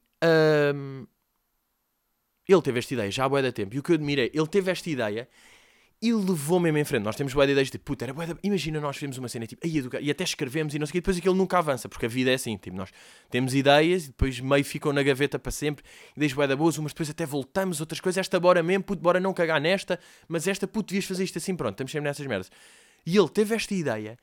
um, 0.75 1.07
ele 2.47 2.61
teve 2.61 2.79
esta 2.79 2.93
ideia 2.93 3.09
já 3.09 3.25
há 3.25 3.29
bué 3.29 3.41
da 3.41 3.51
tempo. 3.51 3.73
E 3.73 3.79
o 3.79 3.83
que 3.83 3.91
eu 3.91 3.95
admiro 3.95 4.21
é, 4.21 4.25
ele 4.25 4.47
teve 4.47 4.69
esta 4.69 4.89
ideia 4.89 5.27
e 6.05 6.13
levou 6.13 6.59
mesmo 6.59 6.77
em 6.77 6.83
frente. 6.83 7.01
Nós 7.01 7.15
temos 7.15 7.33
boa 7.33 7.47
de 7.47 7.53
ideias 7.53 7.71
de 7.71 7.79
puta, 7.79 8.05
era 8.05 8.13
boa 8.13 8.37
imagina 8.43 8.79
nós 8.79 8.95
fizemos 8.95 9.17
uma 9.17 9.27
cena 9.27 9.47
tipo, 9.47 9.65
e 9.65 10.11
até 10.11 10.23
escrevemos 10.23 10.75
e 10.75 10.79
não 10.79 10.85
sei 10.85 10.91
o 10.91 10.93
que, 10.93 10.99
depois 10.99 11.17
aquilo 11.17 11.33
nunca 11.33 11.57
avança, 11.57 11.89
porque 11.89 12.05
a 12.05 12.09
vida 12.09 12.29
é 12.29 12.35
assim, 12.35 12.55
tipo, 12.57 12.77
nós 12.77 12.91
temos 13.27 13.55
ideias 13.55 14.05
e 14.05 14.07
depois 14.09 14.39
meio 14.39 14.63
ficam 14.63 14.93
na 14.93 15.01
gaveta 15.01 15.39
para 15.39 15.51
sempre, 15.51 15.83
ideias 16.15 16.33
boa 16.33 16.47
da 16.47 16.55
boas, 16.55 16.77
umas 16.77 16.91
depois 16.91 17.09
até 17.09 17.25
voltamos, 17.25 17.81
outras 17.81 17.99
coisas, 17.99 18.19
esta 18.19 18.39
bora 18.39 18.61
mesmo, 18.61 18.83
puto, 18.83 19.01
bora 19.01 19.19
não 19.19 19.33
cagar 19.33 19.59
nesta, 19.59 19.99
mas 20.27 20.47
esta 20.47 20.67
puto, 20.67 20.89
devias 20.89 21.05
fazer 21.05 21.23
isto 21.23 21.39
assim, 21.39 21.55
pronto, 21.55 21.71
estamos 21.71 21.91
sempre 21.91 22.07
nessas 22.07 22.27
merdas. 22.27 22.51
E 23.03 23.17
ele 23.17 23.29
teve 23.29 23.55
esta 23.55 23.73
ideia 23.73 24.15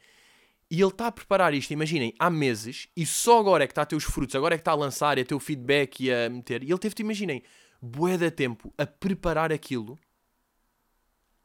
e 0.70 0.80
ele 0.80 0.90
está 0.90 1.08
a 1.08 1.12
preparar 1.12 1.52
isto, 1.52 1.72
imaginem, 1.72 2.14
há 2.16 2.30
meses 2.30 2.86
e 2.96 3.04
só 3.04 3.40
agora 3.40 3.64
é 3.64 3.66
que 3.66 3.72
está 3.72 3.82
a 3.82 3.86
ter 3.86 3.96
os 3.96 4.04
frutos, 4.04 4.36
agora 4.36 4.54
é 4.54 4.56
que 4.56 4.62
está 4.62 4.70
a 4.70 4.76
lançar 4.76 5.18
e 5.18 5.22
a 5.22 5.24
ter 5.24 5.34
o 5.34 5.40
feedback 5.40 6.04
e 6.04 6.12
a 6.12 6.30
meter, 6.30 6.62
e 6.62 6.70
ele 6.70 6.78
teve-te, 6.78 7.02
imaginem, 7.02 7.42
bué 7.80 8.16
da 8.16 8.30
tempo 8.30 8.72
a 8.78 8.86
preparar 8.86 9.52
aquilo 9.52 9.98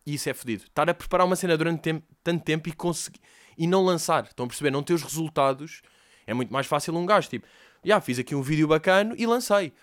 e 0.07 0.13
isso 0.13 0.29
é 0.29 0.33
fodido. 0.33 0.63
Estar 0.63 0.89
a 0.89 0.93
preparar 0.93 1.27
uma 1.27 1.35
cena 1.35 1.57
durante 1.57 2.01
tanto 2.23 2.43
tempo 2.45 2.69
e, 2.69 2.71
conseguir, 2.71 3.19
e 3.57 3.67
não 3.67 3.83
lançar. 3.83 4.23
Estão 4.23 4.45
a 4.45 4.47
perceber? 4.47 4.71
Não 4.71 4.81
ter 4.81 4.93
os 4.93 5.03
resultados. 5.03 5.81
É 6.25 6.33
muito 6.33 6.51
mais 6.51 6.65
fácil 6.65 6.95
um 6.95 7.05
gajo. 7.05 7.29
Tipo, 7.29 7.45
já 7.45 7.51
yeah, 7.85 8.01
fiz 8.01 8.17
aqui 8.17 8.33
um 8.33 8.41
vídeo 8.41 8.69
bacana 8.69 9.13
e 9.17 9.27
lancei. 9.27 9.73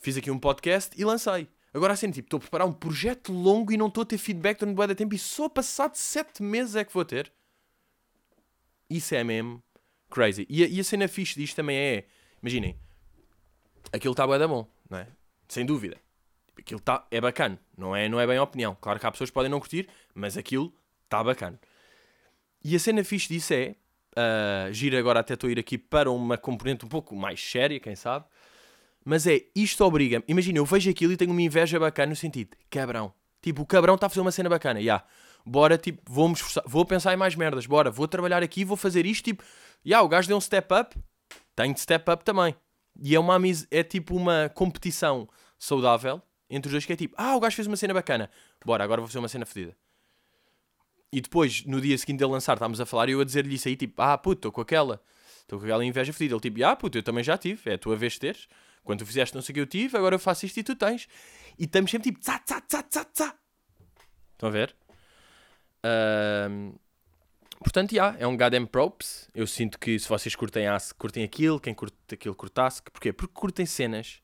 Fiz 0.00 0.16
aqui 0.16 0.30
um 0.30 0.38
podcast 0.38 0.98
e 0.98 1.04
lancei. 1.04 1.48
Agora 1.74 1.92
assim, 1.92 2.10
tipo, 2.10 2.26
estou 2.26 2.38
a 2.38 2.40
preparar 2.40 2.66
um 2.66 2.72
projeto 2.72 3.30
longo 3.30 3.72
e 3.72 3.76
não 3.76 3.88
estou 3.88 4.04
a 4.04 4.06
ter 4.06 4.16
feedback 4.16 4.58
durante 4.60 4.74
bué 4.74 4.86
de 4.86 4.94
tempo 4.94 5.14
e 5.14 5.18
só 5.18 5.50
passado 5.50 5.96
7 5.96 6.42
meses 6.42 6.76
é 6.76 6.84
que 6.84 6.94
vou 6.94 7.04
ter. 7.04 7.30
Isso 8.88 9.14
é 9.14 9.22
mesmo 9.22 9.62
crazy. 10.08 10.46
E 10.48 10.64
a, 10.64 10.66
e 10.66 10.80
a 10.80 10.84
cena 10.84 11.06
fixe 11.08 11.38
disto 11.38 11.56
também 11.56 11.76
é, 11.76 12.06
imaginem, 12.40 12.78
aquilo 13.92 14.12
está 14.12 14.26
bué 14.26 14.38
da 14.38 14.48
bom, 14.48 14.66
não 14.88 14.96
é? 14.96 15.08
Sem 15.46 15.66
dúvida 15.66 16.03
aquilo 16.58 16.80
tá, 16.80 17.06
é 17.10 17.20
bacana, 17.20 17.58
não 17.76 17.94
é, 17.94 18.08
não 18.08 18.20
é 18.20 18.26
bem 18.26 18.38
opinião. 18.38 18.76
Claro 18.80 18.98
que 18.98 19.06
há 19.06 19.10
pessoas 19.10 19.30
que 19.30 19.34
podem 19.34 19.50
não 19.50 19.60
curtir, 19.60 19.88
mas 20.14 20.36
aquilo 20.36 20.72
está 21.04 21.22
bacana. 21.22 21.58
E 22.62 22.74
a 22.74 22.78
cena 22.78 23.04
fixe 23.04 23.28
disso 23.28 23.52
é, 23.52 23.74
uh, 24.16 24.72
gira 24.72 24.98
agora 24.98 25.20
até 25.20 25.34
estou 25.34 25.48
a 25.48 25.50
ir 25.52 25.58
aqui 25.58 25.76
para 25.76 26.10
uma 26.10 26.38
componente 26.38 26.84
um 26.84 26.88
pouco 26.88 27.14
mais 27.14 27.42
séria, 27.42 27.78
quem 27.78 27.94
sabe, 27.94 28.24
mas 29.04 29.26
é, 29.26 29.42
isto 29.54 29.84
obriga-me, 29.84 30.24
imagina, 30.26 30.58
eu 30.58 30.64
vejo 30.64 30.90
aquilo 30.90 31.12
e 31.12 31.16
tenho 31.16 31.30
uma 31.30 31.42
inveja 31.42 31.78
bacana 31.78 32.10
no 32.10 32.16
sentido, 32.16 32.56
cabrão, 32.70 33.12
tipo, 33.42 33.62
o 33.62 33.66
cabrão 33.66 33.96
está 33.96 34.06
a 34.06 34.08
fazer 34.08 34.22
uma 34.22 34.32
cena 34.32 34.48
bacana, 34.48 34.80
já, 34.80 34.84
yeah. 34.84 35.04
bora, 35.44 35.76
tipo, 35.76 36.00
vou-me 36.10 36.34
esforçar, 36.34 36.64
vou 36.66 36.86
pensar 36.86 37.12
em 37.12 37.16
mais 37.16 37.34
merdas, 37.34 37.66
bora, 37.66 37.90
vou 37.90 38.08
trabalhar 38.08 38.42
aqui, 38.42 38.64
vou 38.64 38.78
fazer 38.78 39.04
isto, 39.04 39.24
tipo, 39.24 39.42
já, 39.84 39.96
yeah, 39.96 40.06
o 40.06 40.08
gajo 40.08 40.26
deu 40.26 40.38
um 40.38 40.40
step 40.40 40.72
up, 40.72 40.96
tenho 41.54 41.74
de 41.74 41.80
step 41.80 42.10
up 42.10 42.24
também. 42.24 42.54
E 43.00 43.14
é 43.14 43.18
uma 43.18 43.38
é 43.70 43.82
tipo 43.82 44.16
uma 44.16 44.48
competição 44.54 45.28
saudável 45.58 46.22
entre 46.56 46.68
os 46.68 46.72
dois 46.72 46.86
que 46.86 46.92
é 46.92 46.96
tipo, 46.96 47.14
ah, 47.16 47.36
o 47.36 47.40
gajo 47.40 47.56
fez 47.56 47.66
uma 47.66 47.76
cena 47.76 47.94
bacana, 47.94 48.30
bora, 48.64 48.84
agora 48.84 49.00
vou 49.00 49.08
fazer 49.08 49.18
uma 49.18 49.28
cena 49.28 49.46
fedida. 49.46 49.76
E 51.12 51.20
depois, 51.20 51.64
no 51.64 51.80
dia 51.80 51.96
seguinte 51.96 52.18
dele 52.18 52.32
lançar, 52.32 52.54
estávamos 52.54 52.80
a 52.80 52.86
falar 52.86 53.08
e 53.08 53.12
eu 53.12 53.20
a 53.20 53.24
dizer-lhe 53.24 53.54
isso 53.54 53.68
aí, 53.68 53.76
tipo, 53.76 54.02
ah, 54.02 54.18
puto, 54.18 54.38
estou 54.40 54.52
com 54.52 54.60
aquela, 54.60 55.00
estou 55.40 55.58
com 55.58 55.64
aquela 55.64 55.84
inveja 55.84 56.12
fedida. 56.12 56.34
Ele 56.34 56.40
tipo, 56.40 56.64
ah, 56.64 56.74
puto, 56.74 56.98
eu 56.98 57.02
também 57.02 57.22
já 57.22 57.38
tive, 57.38 57.70
é 57.70 57.74
a 57.74 57.78
tua 57.78 57.96
vez 57.96 58.14
de 58.14 58.20
teres. 58.20 58.48
Quando 58.82 58.98
tu 58.98 59.06
fizeste 59.06 59.34
não 59.34 59.40
sei 59.40 59.52
o 59.52 59.54
que 59.54 59.60
eu 59.60 59.66
tive, 59.66 59.96
agora 59.96 60.16
eu 60.16 60.18
faço 60.18 60.44
isto 60.44 60.58
e 60.58 60.64
tu 60.64 60.74
tens. 60.74 61.06
E 61.58 61.64
estamos 61.64 61.90
sempre 61.90 62.10
tipo, 62.10 62.20
tsa, 62.20 62.38
tsa, 62.40 62.60
tsa, 62.60 62.82
tsa, 62.82 63.04
tsa. 63.04 63.34
Estão 64.32 64.48
a 64.48 64.52
ver? 64.52 64.74
Um, 66.50 66.74
portanto, 67.60 67.92
yeah, 67.92 68.16
é 68.18 68.26
um 68.26 68.36
goddamn 68.36 68.66
props. 68.66 69.30
Eu 69.34 69.46
sinto 69.46 69.78
que 69.78 69.98
se 69.98 70.08
vocês 70.08 70.34
curtem 70.34 70.66
curtem 70.98 71.22
aquilo, 71.22 71.60
quem 71.60 71.72
curte 71.72 71.96
aquilo, 72.12 72.34
curte 72.34 72.60
Ask. 72.60 72.90
Porquê? 72.90 73.12
Porque 73.12 73.32
curtem 73.32 73.64
cenas 73.64 74.20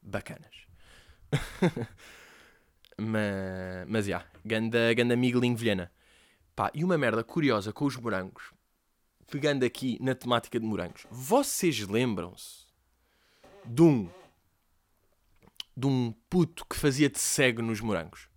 bacanas. 0.00 0.63
mas, 2.98 3.86
mas, 3.88 4.06
yeah, 4.06 4.26
ganda, 4.44 4.92
ganda 4.94 5.16
Miguelinho 5.16 5.56
Vilhena. 5.56 5.90
Pá, 6.54 6.70
e 6.72 6.84
uma 6.84 6.96
merda 6.96 7.24
curiosa 7.24 7.72
com 7.72 7.84
os 7.84 7.96
morangos, 7.96 8.52
pegando 9.30 9.64
aqui 9.64 9.98
na 10.00 10.14
temática 10.14 10.60
de 10.60 10.66
morangos. 10.66 11.06
Vocês 11.10 11.80
lembram-se 11.80 12.66
de 13.64 13.82
um, 13.82 14.08
de 15.76 15.86
um 15.86 16.14
puto 16.30 16.64
que 16.66 16.76
fazia 16.76 17.10
de 17.10 17.18
cego 17.18 17.60
nos 17.60 17.80
morangos? 17.80 18.28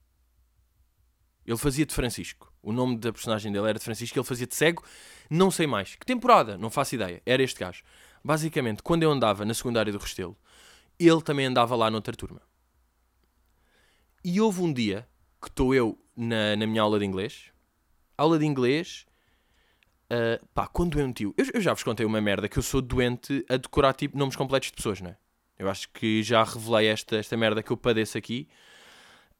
Ele 1.45 1.57
fazia 1.57 1.85
de 1.85 1.93
Francisco. 1.93 2.51
O 2.61 2.73
nome 2.73 2.97
da 2.97 3.13
personagem 3.13 3.51
dele 3.51 3.69
era 3.69 3.79
de 3.79 3.85
Francisco. 3.85 4.19
Ele 4.19 4.25
fazia 4.25 4.45
de 4.45 4.53
cego, 4.53 4.83
não 5.29 5.49
sei 5.49 5.65
mais. 5.65 5.95
Que 5.95 6.05
temporada? 6.05 6.57
Não 6.57 6.69
faço 6.69 6.95
ideia. 6.95 7.21
Era 7.25 7.41
este 7.41 7.59
gajo. 7.59 7.83
Basicamente, 8.21 8.83
quando 8.83 9.03
eu 9.03 9.11
andava 9.11 9.45
na 9.45 9.53
secundária 9.53 9.93
do 9.93 9.97
Restelo, 9.97 10.37
ele 10.99 11.21
também 11.21 11.45
andava 11.45 11.75
lá 11.75 11.89
noutra 11.89 12.13
turma. 12.13 12.41
E 14.29 14.41
houve 14.41 14.61
um 14.61 14.73
dia 14.73 15.07
que 15.41 15.47
estou 15.47 15.73
eu 15.73 15.97
na, 16.13 16.53
na 16.57 16.67
minha 16.67 16.81
aula 16.81 16.99
de 16.99 17.05
inglês, 17.05 17.49
aula 18.17 18.37
de 18.37 18.45
inglês, 18.45 19.05
uh, 20.11 20.45
pá, 20.53 20.67
quando 20.67 20.97
doentio, 20.97 21.33
eu, 21.37 21.45
eu 21.53 21.61
já 21.61 21.73
vos 21.73 21.81
contei 21.81 22.05
uma 22.05 22.19
merda 22.19 22.49
que 22.49 22.59
eu 22.59 22.61
sou 22.61 22.81
doente 22.81 23.45
a 23.49 23.55
decorar 23.55 23.93
tipo 23.93 24.17
nomes 24.17 24.35
completos 24.35 24.67
de 24.67 24.75
pessoas, 24.75 24.99
não 24.99 25.11
é? 25.11 25.17
Eu 25.57 25.69
acho 25.69 25.87
que 25.93 26.21
já 26.23 26.43
revelei 26.43 26.87
esta, 26.87 27.15
esta 27.15 27.37
merda 27.37 27.63
que 27.63 27.71
eu 27.71 27.77
padeço 27.77 28.17
aqui. 28.17 28.49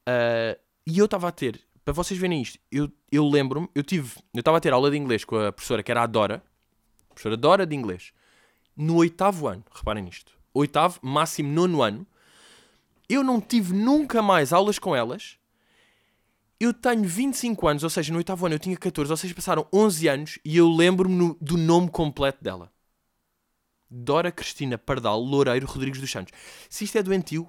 Uh, 0.08 0.58
e 0.86 1.00
eu 1.00 1.03
estava 1.03 1.27
a 1.27 1.32
ter, 1.34 1.60
para 1.84 1.94
vocês 1.94 2.17
verem 2.17 2.41
isto, 2.41 2.58
eu, 2.72 2.89
eu 3.12 3.27
lembro-me, 3.27 3.67
eu 3.75 3.84
tive, 3.84 4.13
eu 4.34 4.39
estava 4.39 4.56
a 4.56 4.62
ter 4.62 4.72
aula 4.72 4.89
de 4.89 4.96
inglês 4.96 5.25
com 5.25 5.36
a 5.36 5.51
professora 5.51 5.84
que 5.84 5.91
era 5.91 6.03
a 6.03 6.08
Dora, 6.08 6.41
professora 7.10 7.36
Dora 7.36 7.65
de 7.65 7.75
inglês, 7.75 8.13
no 8.74 8.96
oitavo 8.96 9.50
ano, 9.50 9.65
reparem 9.70 10.06
nisto, 10.06 10.32
oitavo, 10.53 10.98
máximo 11.01 11.51
nono 11.51 11.82
ano, 11.82 12.08
Eu 13.10 13.24
não 13.24 13.40
tive 13.40 13.74
nunca 13.74 14.22
mais 14.22 14.52
aulas 14.52 14.78
com 14.78 14.96
elas. 14.96 15.38
Eu 16.60 16.74
tenho 16.74 17.04
25 17.04 17.68
anos, 17.68 17.84
ou 17.84 17.90
seja, 17.90 18.12
no 18.12 18.18
oitavo 18.18 18.46
ano 18.46 18.56
eu 18.56 18.60
tinha 18.60 18.76
14, 18.76 19.12
ou 19.12 19.18
seja, 19.18 19.36
passaram 19.36 19.68
11 19.72 20.08
anos 20.08 20.40
e 20.44 20.58
eu 20.58 20.68
lembro-me 20.68 21.36
do 21.40 21.56
nome 21.56 21.90
completo 21.90 22.44
dela. 22.44 22.72
Dora 23.90 24.32
Cristina 24.32 24.78
Pardal 24.78 25.20
Loureiro 25.20 25.66
Rodrigues 25.68 26.02
dos 26.02 26.12
Santos. 26.12 26.34
Se 26.70 26.84
isto 26.84 26.98
é 26.98 27.04
doentio. 27.04 27.48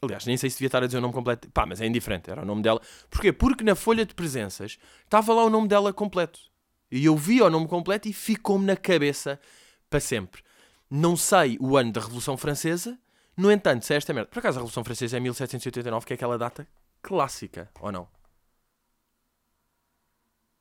Aliás, 0.00 0.26
nem 0.26 0.36
sei 0.36 0.50
se 0.50 0.56
devia 0.56 0.68
estar 0.68 0.82
a 0.82 0.86
dizer 0.86 0.98
o 0.98 1.00
nome 1.00 1.14
completo. 1.14 1.50
Pá, 1.50 1.64
mas 1.64 1.80
é 1.80 1.86
indiferente, 1.86 2.30
era 2.30 2.42
o 2.42 2.44
nome 2.44 2.62
dela. 2.62 2.80
Porquê? 3.10 3.32
Porque 3.32 3.64
na 3.64 3.74
folha 3.74 4.04
de 4.04 4.14
presenças 4.14 4.78
estava 5.04 5.32
lá 5.32 5.44
o 5.44 5.50
nome 5.50 5.66
dela 5.66 5.92
completo. 5.92 6.38
E 6.90 7.06
eu 7.06 7.16
vi 7.16 7.40
o 7.40 7.50
nome 7.50 7.66
completo 7.66 8.08
e 8.08 8.12
ficou-me 8.12 8.66
na 8.66 8.76
cabeça 8.76 9.40
para 9.88 9.98
sempre. 9.98 10.42
Não 10.90 11.16
sei 11.16 11.56
o 11.58 11.76
ano 11.76 11.90
da 11.90 12.00
Revolução 12.00 12.36
Francesa, 12.36 12.98
no 13.36 13.50
entanto, 13.50 13.84
se 13.84 13.92
é 13.94 13.96
esta 13.96 14.12
merda. 14.12 14.30
Por 14.30 14.38
acaso 14.38 14.58
a 14.58 14.60
Revolução 14.60 14.84
Francesa 14.84 15.16
é 15.16 15.20
1789, 15.20 16.06
que 16.06 16.12
é 16.12 16.16
aquela 16.16 16.38
data 16.38 16.66
clássica, 17.02 17.70
ou 17.80 17.90
não? 17.90 18.08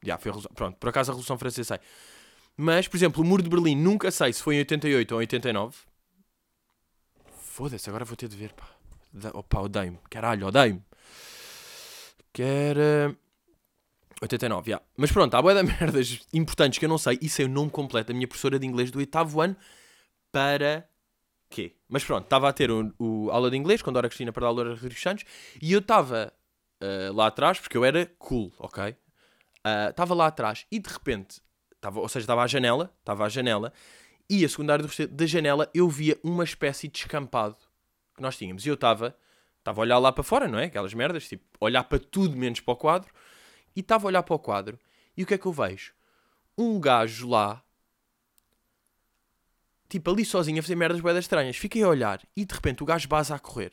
Já, 0.04 0.18
foi 0.18 0.32
Revolução. 0.32 0.52
Pronto, 0.54 0.78
por 0.78 0.90
acaso 0.90 1.12
a 1.12 1.14
Revolução 1.14 1.38
Francesa 1.38 1.78
sei. 1.78 1.88
Mas, 2.56 2.88
por 2.88 2.98
exemplo, 2.98 3.24
o 3.24 3.26
Muro 3.26 3.42
de 3.42 3.50
Berlim, 3.50 3.76
nunca 3.76 4.12
sei 4.12 4.32
se 4.32 4.42
foi 4.42 4.56
em 4.56 4.60
88 4.60 5.12
ou 5.12 5.20
89. 5.20 5.76
Foda-se, 7.32 7.90
agora 7.90 8.06
vou 8.06 8.16
ter 8.16 8.28
de 8.28 8.36
ver, 8.36 8.54
pá. 8.54 8.68
Opa, 9.34 9.62
odeio-me. 9.62 10.00
Caralho, 10.10 10.48
odeio-me. 10.48 10.84
Que 12.32 12.42
era... 12.42 13.16
89, 14.22 14.72
já. 14.72 14.82
Mas 14.96 15.12
pronto, 15.12 15.34
há 15.36 15.42
boia 15.42 15.64
de 15.64 15.70
merdas 15.80 16.22
importantes 16.34 16.80
que 16.80 16.86
eu 16.86 16.90
não 16.90 16.98
sei 16.98 17.20
e 17.22 17.30
sei 17.30 17.46
o 17.46 17.50
nome 17.50 17.70
completo 17.70 18.08
da 18.08 18.14
minha 18.14 18.28
professora 18.28 18.58
de 18.58 18.66
inglês 18.66 18.90
do 18.90 19.00
oitavo 19.00 19.42
ano 19.42 19.56
para 20.32 20.88
quê? 21.54 21.76
Mas 21.88 22.04
pronto, 22.04 22.24
estava 22.24 22.50
a 22.50 22.54
ter 22.54 22.72
o, 22.72 22.94
o, 23.00 23.30
aula 23.32 23.50
de 23.50 23.58
inglês 23.58 23.82
quando 23.82 23.98
era 23.98 24.08
Cristina 24.08 24.32
para 24.32 24.42
dar 24.42 24.48
aula 24.48 24.70
Rodrigues 24.70 25.02
Santos 25.02 25.26
e 25.62 25.72
eu 25.72 25.80
estava 25.80 26.34
uh, 26.82 27.14
lá 27.14 27.28
atrás, 27.28 27.60
porque 27.60 27.78
eu 27.78 27.86
era 27.86 28.06
cool, 28.18 28.52
ok? 28.60 28.96
Estava 29.90 30.14
uh, 30.14 30.18
lá 30.18 30.28
atrás 30.28 30.66
e 30.72 30.80
de 30.80 30.90
repente, 30.90 31.42
tava, 31.80 32.00
ou 32.00 32.10
seja, 32.10 32.24
estava 32.24 32.44
à 32.44 32.48
janela, 32.48 32.94
estava 33.00 33.26
à 33.26 33.30
janela 33.30 33.72
e 34.30 34.44
a 34.44 34.50
secundária 34.50 34.86
da 35.10 35.26
janela 35.26 35.70
eu 35.74 35.88
via 35.88 36.18
uma 36.24 36.44
espécie 36.44 36.88
de 36.88 36.98
escampado 37.00 37.58
que 38.16 38.22
nós 38.22 38.38
tínhamos. 38.38 38.66
E 38.66 38.70
eu 38.70 38.76
estava 38.76 39.16
estava 39.64 39.80
a 39.80 39.84
olhar 39.84 39.98
lá 39.98 40.12
para 40.12 40.24
fora, 40.24 40.48
não 40.48 40.60
é? 40.60 40.66
Aquelas 40.66 40.94
merdas, 40.94 41.28
tipo, 41.28 41.44
olhar 41.60 41.84
para 41.86 41.98
tudo 41.98 42.36
menos 42.36 42.60
para 42.60 42.74
o 42.74 42.78
quadro. 42.78 43.12
E 43.76 43.80
estava 43.80 44.06
a 44.06 44.10
olhar 44.10 44.24
para 44.24 44.36
o 44.36 44.40
quadro. 44.40 44.78
E 45.16 45.24
o 45.24 45.26
que 45.26 45.34
é 45.34 45.38
que 45.38 45.46
eu 45.46 45.54
vejo? 45.54 45.94
Um 46.58 46.80
gajo 46.80 47.30
lá, 47.30 47.64
tipo, 49.94 50.10
ali 50.10 50.26
sozinho 50.26 50.60
a 50.60 50.64
fazer 50.64 50.76
merdas 50.76 51.00
boedas 51.00 51.24
estranhas. 51.24 51.56
Fiquei 51.56 51.84
a 51.84 51.88
olhar 51.88 52.20
e 52.36 52.44
de 52.44 52.54
repente 52.54 52.82
o 52.82 52.86
gajo 52.86 53.08
basa 53.08 53.36
a 53.36 53.40
correr. 53.40 53.72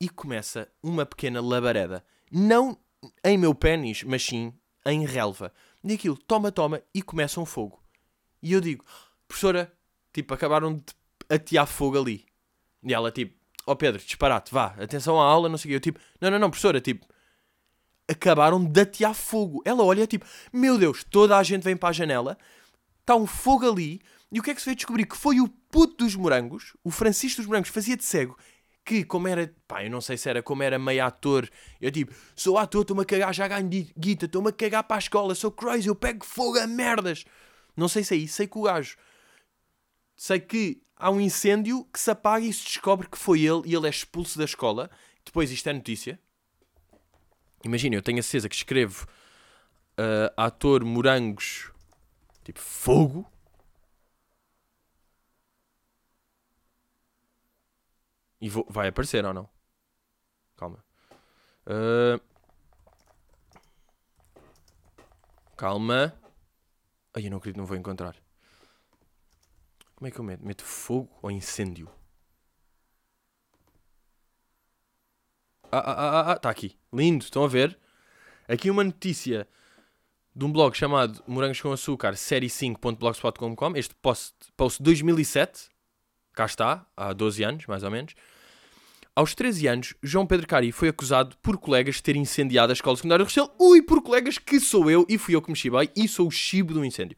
E 0.00 0.08
começa 0.08 0.68
uma 0.82 1.04
pequena 1.04 1.38
labareda. 1.38 2.02
Não 2.30 2.78
em 3.22 3.36
meu 3.36 3.54
pênis, 3.54 4.02
mas 4.04 4.24
sim 4.24 4.54
em 4.86 5.04
relva. 5.04 5.52
E 5.82 5.92
aquilo, 5.92 6.16
toma, 6.16 6.50
toma, 6.50 6.80
e 6.94 7.02
começa 7.02 7.38
um 7.38 7.44
fogo. 7.44 7.82
E 8.42 8.52
eu 8.52 8.60
digo, 8.60 8.86
professora, 9.28 9.70
tipo, 10.14 10.32
acabaram 10.32 10.76
de 10.76 10.84
atear 11.28 11.66
fogo 11.66 11.98
ali. 11.98 12.24
E 12.82 12.94
ela, 12.94 13.12
tipo, 13.12 13.38
ó 13.66 13.72
oh 13.72 13.76
Pedro, 13.76 14.00
disparate, 14.02 14.50
vá, 14.50 14.74
atenção 14.78 15.20
à 15.20 15.26
aula, 15.26 15.50
não 15.50 15.58
sei 15.58 15.68
o 15.68 15.72
quê. 15.72 15.76
Eu 15.76 15.80
tipo, 15.80 16.00
não, 16.22 16.30
não, 16.30 16.38
não, 16.38 16.48
professora, 16.48 16.80
tipo, 16.80 17.06
acabaram 18.08 18.64
de 18.64 18.80
atear 18.80 19.12
fogo. 19.12 19.62
Ela 19.62 19.84
olha 19.84 20.06
tipo, 20.06 20.24
meu 20.50 20.78
Deus, 20.78 21.04
toda 21.04 21.36
a 21.36 21.42
gente 21.42 21.64
vem 21.64 21.76
para 21.76 21.90
a 21.90 21.92
janela, 21.92 22.38
está 23.00 23.14
um 23.14 23.26
fogo 23.26 23.70
ali, 23.70 24.00
e 24.34 24.40
o 24.40 24.42
que 24.42 24.50
é 24.50 24.54
que 24.54 24.60
se 24.60 24.66
veio 24.66 24.74
descobrir? 24.74 25.06
Que 25.06 25.16
foi 25.16 25.40
o 25.40 25.46
puto 25.46 26.04
dos 26.04 26.16
morangos, 26.16 26.76
o 26.82 26.90
Francisco 26.90 27.40
dos 27.40 27.46
morangos, 27.46 27.70
fazia 27.70 27.96
de 27.96 28.02
cego, 28.04 28.36
que 28.84 29.04
como 29.04 29.28
era, 29.28 29.54
pá, 29.68 29.84
eu 29.84 29.90
não 29.90 30.00
sei 30.00 30.16
se 30.16 30.28
era 30.28 30.42
como 30.42 30.60
era 30.60 30.76
meio 30.76 31.04
ator, 31.04 31.48
eu 31.80 31.88
tipo, 31.88 32.12
sou 32.34 32.58
ator, 32.58 32.82
estou-me 32.82 33.02
a 33.02 33.04
cagar, 33.04 33.32
já 33.32 33.46
ganho 33.46 33.68
guita, 33.96 34.26
estou-me 34.26 34.48
a 34.48 34.52
cagar 34.52 34.82
para 34.82 34.96
a 34.96 34.98
escola, 34.98 35.36
sou 35.36 35.52
crazy, 35.52 35.86
eu 35.86 35.94
pego 35.94 36.24
fogo 36.24 36.58
a 36.58 36.66
merdas. 36.66 37.24
Não 37.76 37.86
sei 37.86 38.02
se 38.02 38.14
é 38.14 38.16
isso, 38.16 38.34
sei 38.34 38.48
que 38.48 38.58
o 38.58 38.62
gajo, 38.62 38.96
sei 40.16 40.40
que 40.40 40.82
há 40.96 41.10
um 41.10 41.20
incêndio 41.20 41.84
que 41.92 42.00
se 42.00 42.10
apaga 42.10 42.44
e 42.44 42.52
se 42.52 42.64
descobre 42.64 43.08
que 43.08 43.16
foi 43.16 43.40
ele 43.42 43.62
e 43.66 43.74
ele 43.74 43.86
é 43.86 43.90
expulso 43.90 44.36
da 44.36 44.44
escola. 44.44 44.90
Depois 45.24 45.52
isto 45.52 45.68
é 45.68 45.72
notícia. 45.72 46.18
Imagina, 47.64 47.94
eu 47.94 48.02
tenho 48.02 48.18
a 48.18 48.22
certeza 48.22 48.48
que 48.48 48.56
escrevo 48.56 49.06
uh, 49.96 50.34
ator 50.36 50.84
morangos 50.84 51.70
tipo 52.44 52.58
fogo. 52.60 53.24
E 58.40 58.48
vou, 58.48 58.66
vai 58.68 58.88
aparecer 58.88 59.24
ou 59.24 59.32
não? 59.32 59.48
Calma. 60.56 60.84
Uh, 61.66 62.20
calma. 65.56 66.14
Ai, 67.14 67.26
eu 67.26 67.30
não 67.30 67.38
acredito, 67.38 67.58
não 67.58 67.66
vou 67.66 67.76
encontrar. 67.76 68.16
Como 69.94 70.08
é 70.08 70.10
que 70.10 70.18
eu 70.18 70.24
meto? 70.24 70.44
Meto 70.44 70.64
fogo 70.64 71.16
ou 71.22 71.30
incêndio? 71.30 71.88
Ah, 75.70 75.78
ah, 75.78 75.92
ah, 75.92 76.20
ah, 76.20 76.32
ah, 76.32 76.36
está 76.36 76.50
aqui. 76.50 76.78
Lindo, 76.92 77.24
estão 77.24 77.42
a 77.44 77.48
ver? 77.48 77.78
Aqui 78.46 78.70
uma 78.70 78.84
notícia 78.84 79.48
de 80.34 80.44
um 80.44 80.52
blog 80.52 80.76
chamado 80.76 81.22
Morangos 81.26 81.60
com 81.60 81.72
Açúcar, 81.72 82.14
série5.blogspot.com. 82.14 83.76
Este 83.76 83.94
post, 83.96 84.34
post 84.56 84.82
2007. 84.82 85.73
Cá 86.34 86.46
está, 86.46 86.84
há 86.96 87.12
12 87.12 87.44
anos, 87.44 87.66
mais 87.66 87.84
ou 87.84 87.90
menos. 87.90 88.14
Aos 89.14 89.32
13 89.32 89.68
anos, 89.68 89.94
João 90.02 90.26
Pedro 90.26 90.48
Cari 90.48 90.72
foi 90.72 90.88
acusado 90.88 91.36
por 91.40 91.56
colegas 91.56 91.96
de 91.96 92.02
ter 92.02 92.16
incendiado 92.16 92.72
a 92.72 92.74
escola 92.74 92.96
secundária 92.96 93.24
de 93.24 93.28
Restelo. 93.28 93.52
Ui, 93.60 93.80
por 93.80 94.02
colegas 94.02 94.38
que 94.38 94.58
sou 94.58 94.90
eu 94.90 95.06
e 95.08 95.16
fui 95.16 95.36
eu 95.36 95.40
que 95.40 95.50
me 95.50 95.56
chibei 95.56 95.88
e 95.94 96.08
sou 96.08 96.26
o 96.26 96.30
chibo 96.32 96.74
do 96.74 96.84
incêndio. 96.84 97.16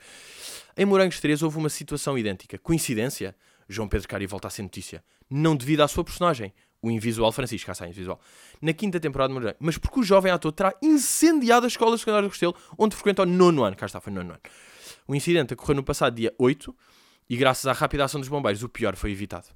Em 0.77 0.85
Morangos 0.85 1.19
3 1.21 1.43
houve 1.43 1.57
uma 1.57 1.71
situação 1.71 2.19
idêntica. 2.19 2.59
Coincidência? 2.59 3.35
João 3.67 3.89
Pedro 3.89 4.07
Cari 4.07 4.27
volta 4.27 4.49
a 4.49 4.51
ser 4.51 4.61
notícia. 4.61 5.03
Não 5.31 5.57
devido 5.57 5.81
à 5.81 5.89
sua 5.89 6.05
personagem 6.05 6.53
o 6.83 6.91
invisual 6.91 7.33
Francisco, 7.33 7.71
está 7.71 7.89
invisual, 7.89 8.21
na 8.61 8.75
quinta 8.75 9.01
temporada 9.01 9.29
de 9.29 9.35
Morangos, 9.35 9.57
mas 9.59 9.79
porque 9.79 10.01
o 10.01 10.03
jovem 10.03 10.31
ator 10.31 10.53
terá 10.53 10.75
incendiado 10.83 11.65
a 11.65 11.69
escola 11.69 11.97
secundária 11.97 12.29
do 12.29 12.31
Restelo, 12.31 12.55
onde 12.79 12.95
frequenta 12.95 13.23
o 13.23 13.27
nono 13.27 13.65
ano, 13.65 13.75
cá 13.75 13.87
está, 13.87 13.99
foi 14.01 14.13
nono 14.13 14.33
ano. 14.33 14.41
O 15.09 15.15
incidente 15.15 15.55
ocorreu 15.55 15.77
no 15.77 15.83
passado 15.83 16.15
dia 16.15 16.35
8 16.39 16.77
e 17.29 17.37
graças 17.37 17.67
à 17.67 17.73
rápida 17.73 18.05
ação 18.05 18.21
dos 18.21 18.29
bombeiros 18.29 18.63
o 18.63 18.69
pior 18.69 18.97
foi 18.97 19.13
evitado. 19.13 19.49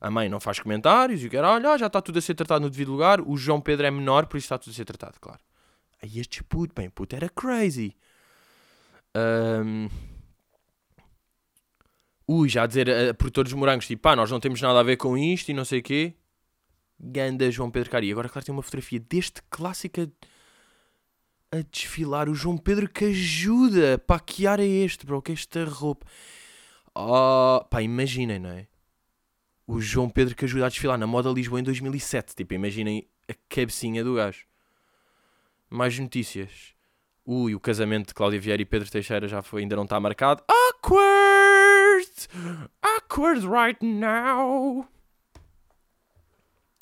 A 0.00 0.10
mãe 0.10 0.28
não 0.28 0.40
faz 0.40 0.58
comentários 0.58 1.22
e 1.22 1.28
o 1.28 1.36
era, 1.36 1.52
olha, 1.52 1.78
já 1.78 1.86
está 1.86 2.00
tudo 2.00 2.18
a 2.18 2.22
ser 2.22 2.34
tratado 2.34 2.62
no 2.62 2.70
devido 2.70 2.90
lugar, 2.90 3.20
o 3.20 3.36
João 3.36 3.60
Pedro 3.60 3.86
é 3.86 3.90
menor, 3.90 4.26
por 4.26 4.36
isso 4.36 4.46
está 4.46 4.58
tudo 4.58 4.72
a 4.72 4.74
ser 4.74 4.84
tratado, 4.84 5.18
claro. 5.20 5.40
Aí 6.02 6.18
este 6.18 6.42
puto, 6.42 6.74
bem, 6.74 6.90
puto 6.90 7.14
era 7.14 7.28
crazy. 7.28 7.96
Um... 9.16 9.88
Ui, 12.26 12.48
já 12.48 12.64
a 12.64 12.66
dizer 12.66 12.90
a, 12.90 13.10
a 13.10 13.14
produtores 13.14 13.52
morangos, 13.52 13.86
tipo, 13.86 14.02
pá, 14.02 14.16
nós 14.16 14.30
não 14.30 14.40
temos 14.40 14.60
nada 14.60 14.80
a 14.80 14.82
ver 14.82 14.96
com 14.96 15.16
isto 15.16 15.50
e 15.50 15.54
não 15.54 15.64
sei 15.64 15.80
o 15.80 15.82
quê. 15.82 16.14
Ganda 16.98 17.50
João 17.50 17.70
Pedro 17.70 17.90
Cari. 17.90 18.10
Agora, 18.10 18.28
claro, 18.28 18.44
tem 18.44 18.54
uma 18.54 18.62
fotografia 18.62 19.00
deste 19.00 19.42
clássico 19.50 20.00
a, 21.52 21.62
desfilar. 21.70 22.28
O 22.28 22.34
João 22.34 22.56
Pedro 22.56 22.88
que 22.88 23.04
ajuda. 23.06 23.98
Pá, 23.98 24.18
que 24.18 24.46
ar 24.46 24.58
é 24.58 24.66
este, 24.66 25.06
bro? 25.06 25.20
Que 25.22 25.32
é 25.32 25.34
esta 25.34 25.64
roupa? 25.64 26.06
Oh, 26.94 27.64
pá, 27.70 27.82
imaginem, 27.82 28.38
não 28.38 28.50
é? 28.50 28.66
O 29.66 29.80
João 29.80 30.10
Pedro 30.10 30.34
que 30.34 30.44
ajuda 30.44 30.66
a 30.66 30.68
desfilar 30.68 30.98
na 30.98 31.06
Moda 31.06 31.30
Lisboa 31.30 31.60
em 31.60 31.62
2007. 31.62 32.34
Tipo, 32.34 32.54
imaginem 32.54 33.08
a 33.28 33.34
cabecinha 33.48 34.02
do 34.02 34.14
gajo. 34.14 34.44
Mais 35.70 35.98
notícias. 35.98 36.74
Ui, 37.24 37.54
o 37.54 37.60
casamento 37.60 38.08
de 38.08 38.14
Cláudia 38.14 38.40
Vieira 38.40 38.62
e 38.62 38.66
Pedro 38.66 38.90
Teixeira 38.90 39.28
já 39.28 39.42
foi, 39.42 39.62
ainda 39.62 39.76
não 39.76 39.84
está 39.84 40.00
marcado. 40.00 40.42
Awkward! 40.48 42.10
Awkward 42.82 43.46
right 43.46 43.78
now! 43.84 44.88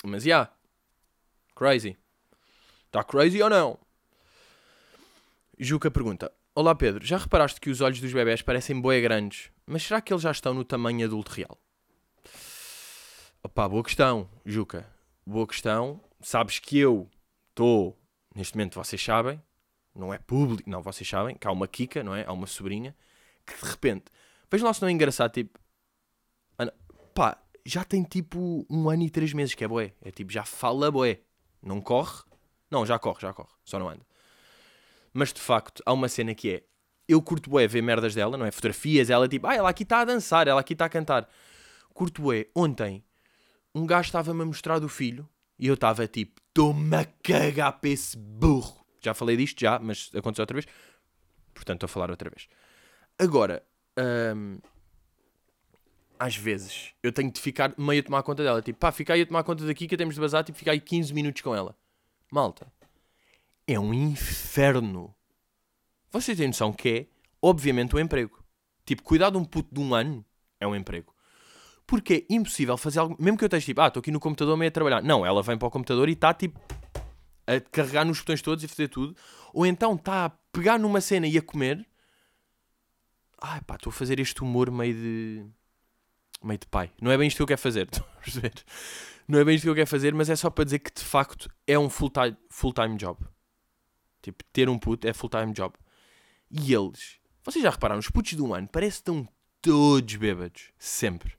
Mas. 0.03 0.25
Yeah. 0.25 0.51
Crazy. 1.55 1.97
Está 2.87 3.05
crazy 3.05 3.43
ou 3.43 3.51
não? 3.51 3.79
Juca 5.63 5.91
pergunta. 5.91 6.33
Olá 6.55 6.75
Pedro, 6.75 7.05
já 7.05 7.19
reparaste 7.19 7.61
que 7.61 7.69
os 7.69 7.83
olhos 7.83 8.01
dos 8.01 8.15
bebés 8.15 8.41
parecem 8.41 8.81
boé 8.81 8.99
grandes, 8.99 9.51
mas 9.67 9.83
será 9.83 10.01
que 10.01 10.11
eles 10.11 10.23
já 10.23 10.31
estão 10.31 10.55
no 10.55 10.65
tamanho 10.65 11.05
adulto 11.05 11.33
real? 11.33 11.61
Opa, 13.43 13.69
boa 13.69 13.85
questão, 13.85 14.27
Juca. 14.43 14.91
Boa 15.27 15.47
questão. 15.47 16.01
Sabes 16.19 16.59
que 16.59 16.79
eu 16.79 17.11
estou, 17.51 17.95
neste 18.35 18.57
momento 18.57 18.83
vocês 18.83 19.05
sabem, 19.05 19.39
não 19.95 20.15
é 20.15 20.19
público, 20.19 20.69
não, 20.69 20.81
vocês 20.81 21.07
sabem, 21.07 21.37
que 21.37 21.47
há 21.47 21.53
uma 21.53 21.69
Kika, 21.69 22.03
não 22.03 22.15
é? 22.15 22.25
Há 22.25 22.33
uma 22.33 22.47
sobrinha, 22.47 22.97
que 23.47 23.55
de 23.63 23.71
repente, 23.71 24.07
vejam 24.51 24.67
lá 24.67 24.73
se 24.73 24.81
não 24.81 24.89
é 24.89 24.93
engraçado, 24.93 25.31
tipo, 25.31 25.61
pá, 27.15 27.37
já 27.67 27.85
tem 27.85 28.03
tipo 28.03 28.67
um 28.71 28.89
ano 28.89 29.03
e 29.03 29.11
três 29.11 29.35
meses 29.35 29.55
que 29.55 29.63
é 29.63 29.69
boé, 29.69 29.93
é 30.01 30.11
tipo, 30.11 30.33
já 30.33 30.43
fala 30.43 30.91
boé, 30.91 31.21
não 31.63 31.83
corre, 31.83 32.23
não, 32.71 32.87
já 32.87 32.99
corre, 32.99 33.21
já 33.21 33.35
corre, 33.35 33.53
só 33.63 33.79
não 33.79 33.91
anda. 33.91 34.09
Mas 35.13 35.33
de 35.33 35.41
facto, 35.41 35.83
há 35.85 35.93
uma 35.93 36.09
cena 36.09 36.35
que 36.35 36.51
é, 36.51 36.63
eu 37.09 37.21
curto 37.21 37.51
boé 37.51 37.67
ver 37.67 37.83
merdas 37.83 38.15
dela, 38.15 38.37
não 38.37 38.47
é? 38.47 38.51
Fotografias, 38.51 39.11
ela 39.11 39.29
tipo, 39.29 39.47
ah, 39.47 39.55
ela 39.55 39.71
aqui 39.71 39.83
está 39.83 40.01
a 40.01 40.05
dançar, 40.05 40.47
ela 40.47 40.61
aqui 40.61 40.75
está 40.75 40.85
a 40.85 40.89
cantar. 40.89 41.29
Curto 41.93 42.33
é, 42.33 42.47
ontem, 42.55 43.05
um 43.75 43.85
gajo 43.85 44.07
estava-me 44.07 44.43
a 44.43 44.47
mostrar 44.47 44.79
do 44.79 44.89
filho 44.89 45.29
e 45.59 45.67
eu 45.67 45.75
estava 45.75 46.07
tipo, 46.07 46.41
estou-me 46.49 46.97
a 46.97 47.05
cagar 47.23 47.81
para 47.81 47.91
esse 47.91 48.17
burro. 48.17 48.85
Já 49.01 49.15
falei 49.15 49.37
disto, 49.37 49.61
já, 49.61 49.79
mas 49.79 50.11
aconteceu 50.15 50.43
outra 50.43 50.55
vez. 50.55 50.67
Portanto, 51.55 51.77
estou 51.77 51.87
a 51.87 51.89
falar 51.89 52.11
outra 52.11 52.31
vez. 52.31 52.49
Agora, 53.19 53.63
hum, 54.37 54.59
às 56.19 56.37
vezes, 56.37 56.93
eu 57.03 57.13
tenho 57.13 57.31
de 57.33 57.41
ficar 57.41 57.75
meio 57.79 58.01
a 58.01 58.05
tomar 58.05 58.23
conta 58.23 58.43
dela. 58.43 58.61
Tipo, 58.63 58.79
pá, 58.79 58.93
fica 58.93 59.15
aí 59.15 59.23
a 59.23 59.27
tomar 59.27 59.43
conta 59.43 59.67
daqui 59.67 59.87
que 59.87 59.97
temos 59.97 60.15
de 60.15 60.21
bazar, 60.21 60.45
tipo, 60.45 60.59
ficar 60.59 60.73
aí 60.73 60.81
15 60.81 61.13
minutos 61.15 61.43
com 61.43 61.55
ela. 61.55 61.75
Malta, 62.31 62.71
é 63.73 63.79
um 63.79 63.95
inferno. 63.95 65.15
Vocês 66.11 66.37
têm 66.37 66.49
noção 66.49 66.73
que 66.73 66.89
é, 66.89 67.07
obviamente, 67.41 67.95
um 67.95 67.99
emprego. 67.99 68.43
Tipo, 68.85 69.03
cuidar 69.03 69.31
de 69.31 69.37
um 69.37 69.45
puto 69.45 69.73
de 69.73 69.81
um 69.81 69.95
ano 69.95 70.25
é 70.59 70.67
um 70.67 70.75
emprego. 70.75 71.15
Porque 71.87 72.27
é 72.29 72.35
impossível 72.35 72.77
fazer 72.77 72.99
algo. 72.99 73.17
Mesmo 73.19 73.39
que 73.39 73.45
eu 73.45 73.47
esteja 73.47 73.67
tipo, 73.67 73.81
ah, 73.81 73.89
estou 73.89 74.01
aqui 74.01 74.11
no 74.11 74.21
computador 74.21 74.57
meio 74.57 74.69
a 74.69 74.73
trabalhar. 74.73 75.03
Não, 75.03 75.25
ela 75.25 75.43
vem 75.43 75.57
para 75.57 75.69
o 75.69 75.71
computador 75.71 76.09
e 76.09 76.13
está 76.13 76.35
tipo 76.35 76.59
a 77.47 77.61
carregar 77.61 78.05
nos 78.05 78.21
botões 78.21 78.43
todos 78.43 78.63
e 78.65 78.69
fazer 78.69 78.89
tudo. 78.89 79.17
Ou 79.53 79.67
então 79.67 79.95
está 79.95 80.27
a 80.27 80.31
pegar 80.53 80.79
numa 80.79 81.01
cena 81.01 81.27
e 81.27 81.39
a 81.39 81.43
comer. 81.43 81.87
Ai 83.41 83.61
pá, 83.63 83.77
estou 83.77 83.91
a 83.91 83.93
fazer 83.93 84.21
este 84.21 84.43
humor 84.43 84.71
meio 84.71 84.95
de. 84.95 85.47
meio 86.43 86.59
de 86.59 86.67
pai. 86.67 86.93
Não 87.01 87.11
é 87.11 87.17
bem 87.17 87.29
isto 87.29 87.37
que 87.37 87.43
eu 87.43 87.47
quero 87.47 87.61
fazer, 87.61 87.87
estão 87.91 88.05
a 88.05 88.21
perceber? 88.21 88.53
Não 89.27 89.39
é 89.39 89.45
bem 89.45 89.55
isto 89.55 89.65
que 89.65 89.71
eu 89.71 89.75
quero 89.75 89.87
fazer, 89.87 90.13
mas 90.15 90.29
é 90.29 90.37
só 90.37 90.51
para 90.51 90.65
dizer 90.65 90.81
que 90.81 90.93
de 90.93 91.05
facto 91.05 91.49
é 91.67 91.79
um 91.79 91.89
full-time 91.89 92.37
full 92.49 92.73
-time 92.73 92.97
job. 92.97 93.19
Tipo, 94.23 94.45
ter 94.53 94.69
um 94.69 94.79
puto 94.79 95.07
é 95.07 95.13
full-time 95.13 95.53
job. 95.53 95.75
E 96.51 96.75
eles, 96.75 97.21
vocês 97.45 97.63
já 97.63 97.71
repararam, 97.71 97.99
os 97.99 98.11
putos 98.11 98.33
de 98.33 98.43
um 98.43 98.55
ano 98.55 98.69
parece 98.71 98.97
que 98.97 99.11
estão 99.11 99.29
todos 99.63 100.15
bêbados. 100.17 100.71
Sempre. 100.79 101.35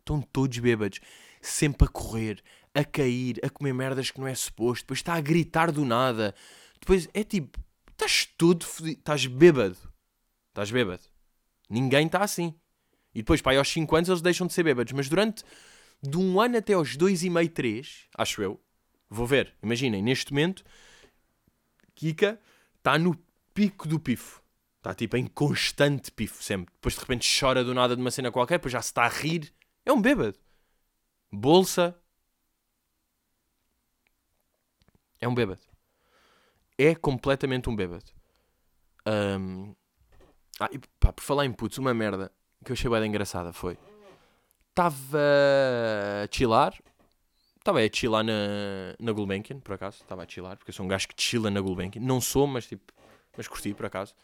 Estão 0.00 0.20
todos 0.20 0.58
bêbados. 0.58 1.00
Sempre 1.40 1.86
a 1.86 1.90
correr, 1.90 2.42
a 2.74 2.84
cair, 2.84 3.38
a 3.44 3.50
comer 3.50 3.72
merdas 3.72 4.10
que 4.10 4.18
não 4.18 4.26
é 4.26 4.34
suposto. 4.34 4.84
Depois 4.84 4.98
está 4.98 5.14
a 5.14 5.20
gritar 5.20 5.70
do 5.70 5.84
nada. 5.84 6.34
Depois 6.80 7.08
é 7.14 7.22
tipo, 7.22 7.58
estás 7.90 8.26
todo 8.36 8.64
fodido. 8.64 8.98
Estás 8.98 9.26
bêbado. 9.26 9.78
Estás 10.48 10.70
bêbado. 10.70 11.02
Ninguém 11.70 12.06
está 12.06 12.22
assim. 12.22 12.54
E 13.14 13.20
depois, 13.20 13.40
pá, 13.40 13.56
aos 13.56 13.68
5 13.68 13.96
anos 13.96 14.08
eles 14.08 14.22
deixam 14.22 14.46
de 14.46 14.52
ser 14.52 14.62
bêbados. 14.62 14.92
Mas 14.92 15.08
durante 15.08 15.44
de 16.02 16.16
um 16.16 16.40
ano 16.40 16.56
até 16.56 16.72
aos 16.72 16.96
2 16.96 17.24
e 17.24 17.30
meio, 17.30 17.48
3, 17.48 18.08
acho 18.16 18.42
eu, 18.42 18.60
vou 19.08 19.26
ver. 19.26 19.54
Imaginem, 19.62 20.02
neste 20.02 20.32
momento, 20.32 20.64
Kika 21.98 22.40
está 22.76 22.96
no 22.96 23.16
pico 23.52 23.88
do 23.88 23.98
pifo. 23.98 24.40
Está 24.76 24.94
tipo 24.94 25.16
em 25.16 25.26
constante 25.26 26.12
pifo, 26.12 26.40
sempre. 26.40 26.72
Depois 26.72 26.94
de 26.94 27.00
repente 27.00 27.40
chora 27.40 27.64
do 27.64 27.74
nada 27.74 27.96
de 27.96 28.00
uma 28.00 28.12
cena 28.12 28.30
qualquer, 28.30 28.58
depois 28.58 28.72
já 28.72 28.80
se 28.80 28.90
está 28.90 29.02
a 29.02 29.08
rir. 29.08 29.52
É 29.84 29.92
um 29.92 30.00
bêbado. 30.00 30.38
Bolsa. 31.32 32.00
É 35.20 35.26
um 35.26 35.34
bêbado. 35.34 35.60
É 36.78 36.94
completamente 36.94 37.68
um 37.68 37.74
bêbado. 37.74 38.06
Um... 39.04 39.74
Ah, 40.60 40.68
e 40.70 40.78
pá, 41.00 41.12
por 41.12 41.22
falar 41.22 41.44
em 41.46 41.52
putos, 41.52 41.78
uma 41.78 41.92
merda 41.92 42.30
que 42.64 42.70
eu 42.70 42.74
achei 42.74 42.88
bem 42.88 43.06
engraçada 43.06 43.52
foi. 43.52 43.76
Estava 44.70 45.18
a 46.22 46.28
chilar. 46.32 46.78
Estava 47.68 47.84
a 47.84 47.90
chilar 47.92 48.24
na, 48.24 48.32
na 48.98 49.12
Gulbenkian, 49.12 49.60
por 49.60 49.74
acaso. 49.74 49.98
Estava 50.00 50.22
a 50.22 50.26
chilar, 50.26 50.56
porque 50.56 50.70
eu 50.70 50.74
sou 50.74 50.86
um 50.86 50.88
gajo 50.88 51.06
que 51.06 51.22
chila 51.22 51.50
na 51.50 51.60
Gulbenkian. 51.60 52.00
Não 52.00 52.18
sou, 52.18 52.46
mas 52.46 52.66
tipo. 52.66 52.94
Mas 53.36 53.46
curti, 53.46 53.74
por 53.74 53.84
acaso. 53.84 54.14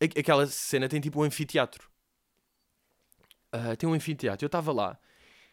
Aquela 0.00 0.46
cena 0.46 0.88
tem 0.88 0.98
tipo 0.98 1.20
um 1.20 1.22
anfiteatro. 1.22 1.86
Uh, 3.54 3.76
tem 3.76 3.86
um 3.86 3.92
anfiteatro. 3.92 4.42
Eu 4.42 4.46
estava 4.46 4.72
lá 4.72 4.98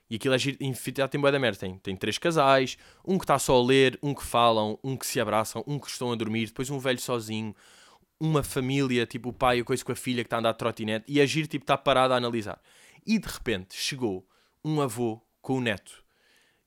e 0.09 0.15
aquilo 0.15 0.33
é 0.33 0.37
anfiteatro 0.69 1.11
tem 1.11 1.19
boa 1.19 1.29
da 1.29 1.37
merda. 1.37 1.59
Tem, 1.59 1.77
tem 1.77 1.93
três 1.93 2.17
casais, 2.17 2.77
um 3.05 3.17
que 3.17 3.25
está 3.25 3.37
só 3.37 3.57
a 3.57 3.61
ler, 3.61 3.99
um 4.01 4.13
que 4.13 4.23
falam, 4.23 4.79
um 4.81 4.95
que 4.95 5.05
se 5.05 5.19
abraçam, 5.19 5.61
um 5.67 5.77
que 5.77 5.89
estão 5.89 6.09
a 6.09 6.15
dormir, 6.15 6.45
depois 6.45 6.69
um 6.69 6.79
velho 6.79 6.99
sozinho, 7.01 7.53
uma 8.17 8.43
família, 8.43 9.05
tipo 9.05 9.27
o 9.27 9.33
pai, 9.33 9.59
a 9.59 9.63
coisa 9.65 9.83
com 9.83 9.91
a 9.91 9.95
filha 9.95 10.23
que 10.23 10.27
está 10.27 10.37
a 10.37 10.39
andar 10.39 10.53
de 10.53 10.57
trotinete 10.57 11.03
e 11.05 11.19
a 11.19 11.25
giro, 11.25 11.49
tipo, 11.49 11.65
está 11.65 11.77
parado 11.77 12.13
a 12.13 12.17
analisar. 12.17 12.61
E 13.05 13.19
de 13.19 13.27
repente 13.27 13.75
chegou 13.75 14.25
um 14.63 14.79
avô 14.79 15.21
com 15.41 15.57
o 15.57 15.61
neto. 15.61 16.02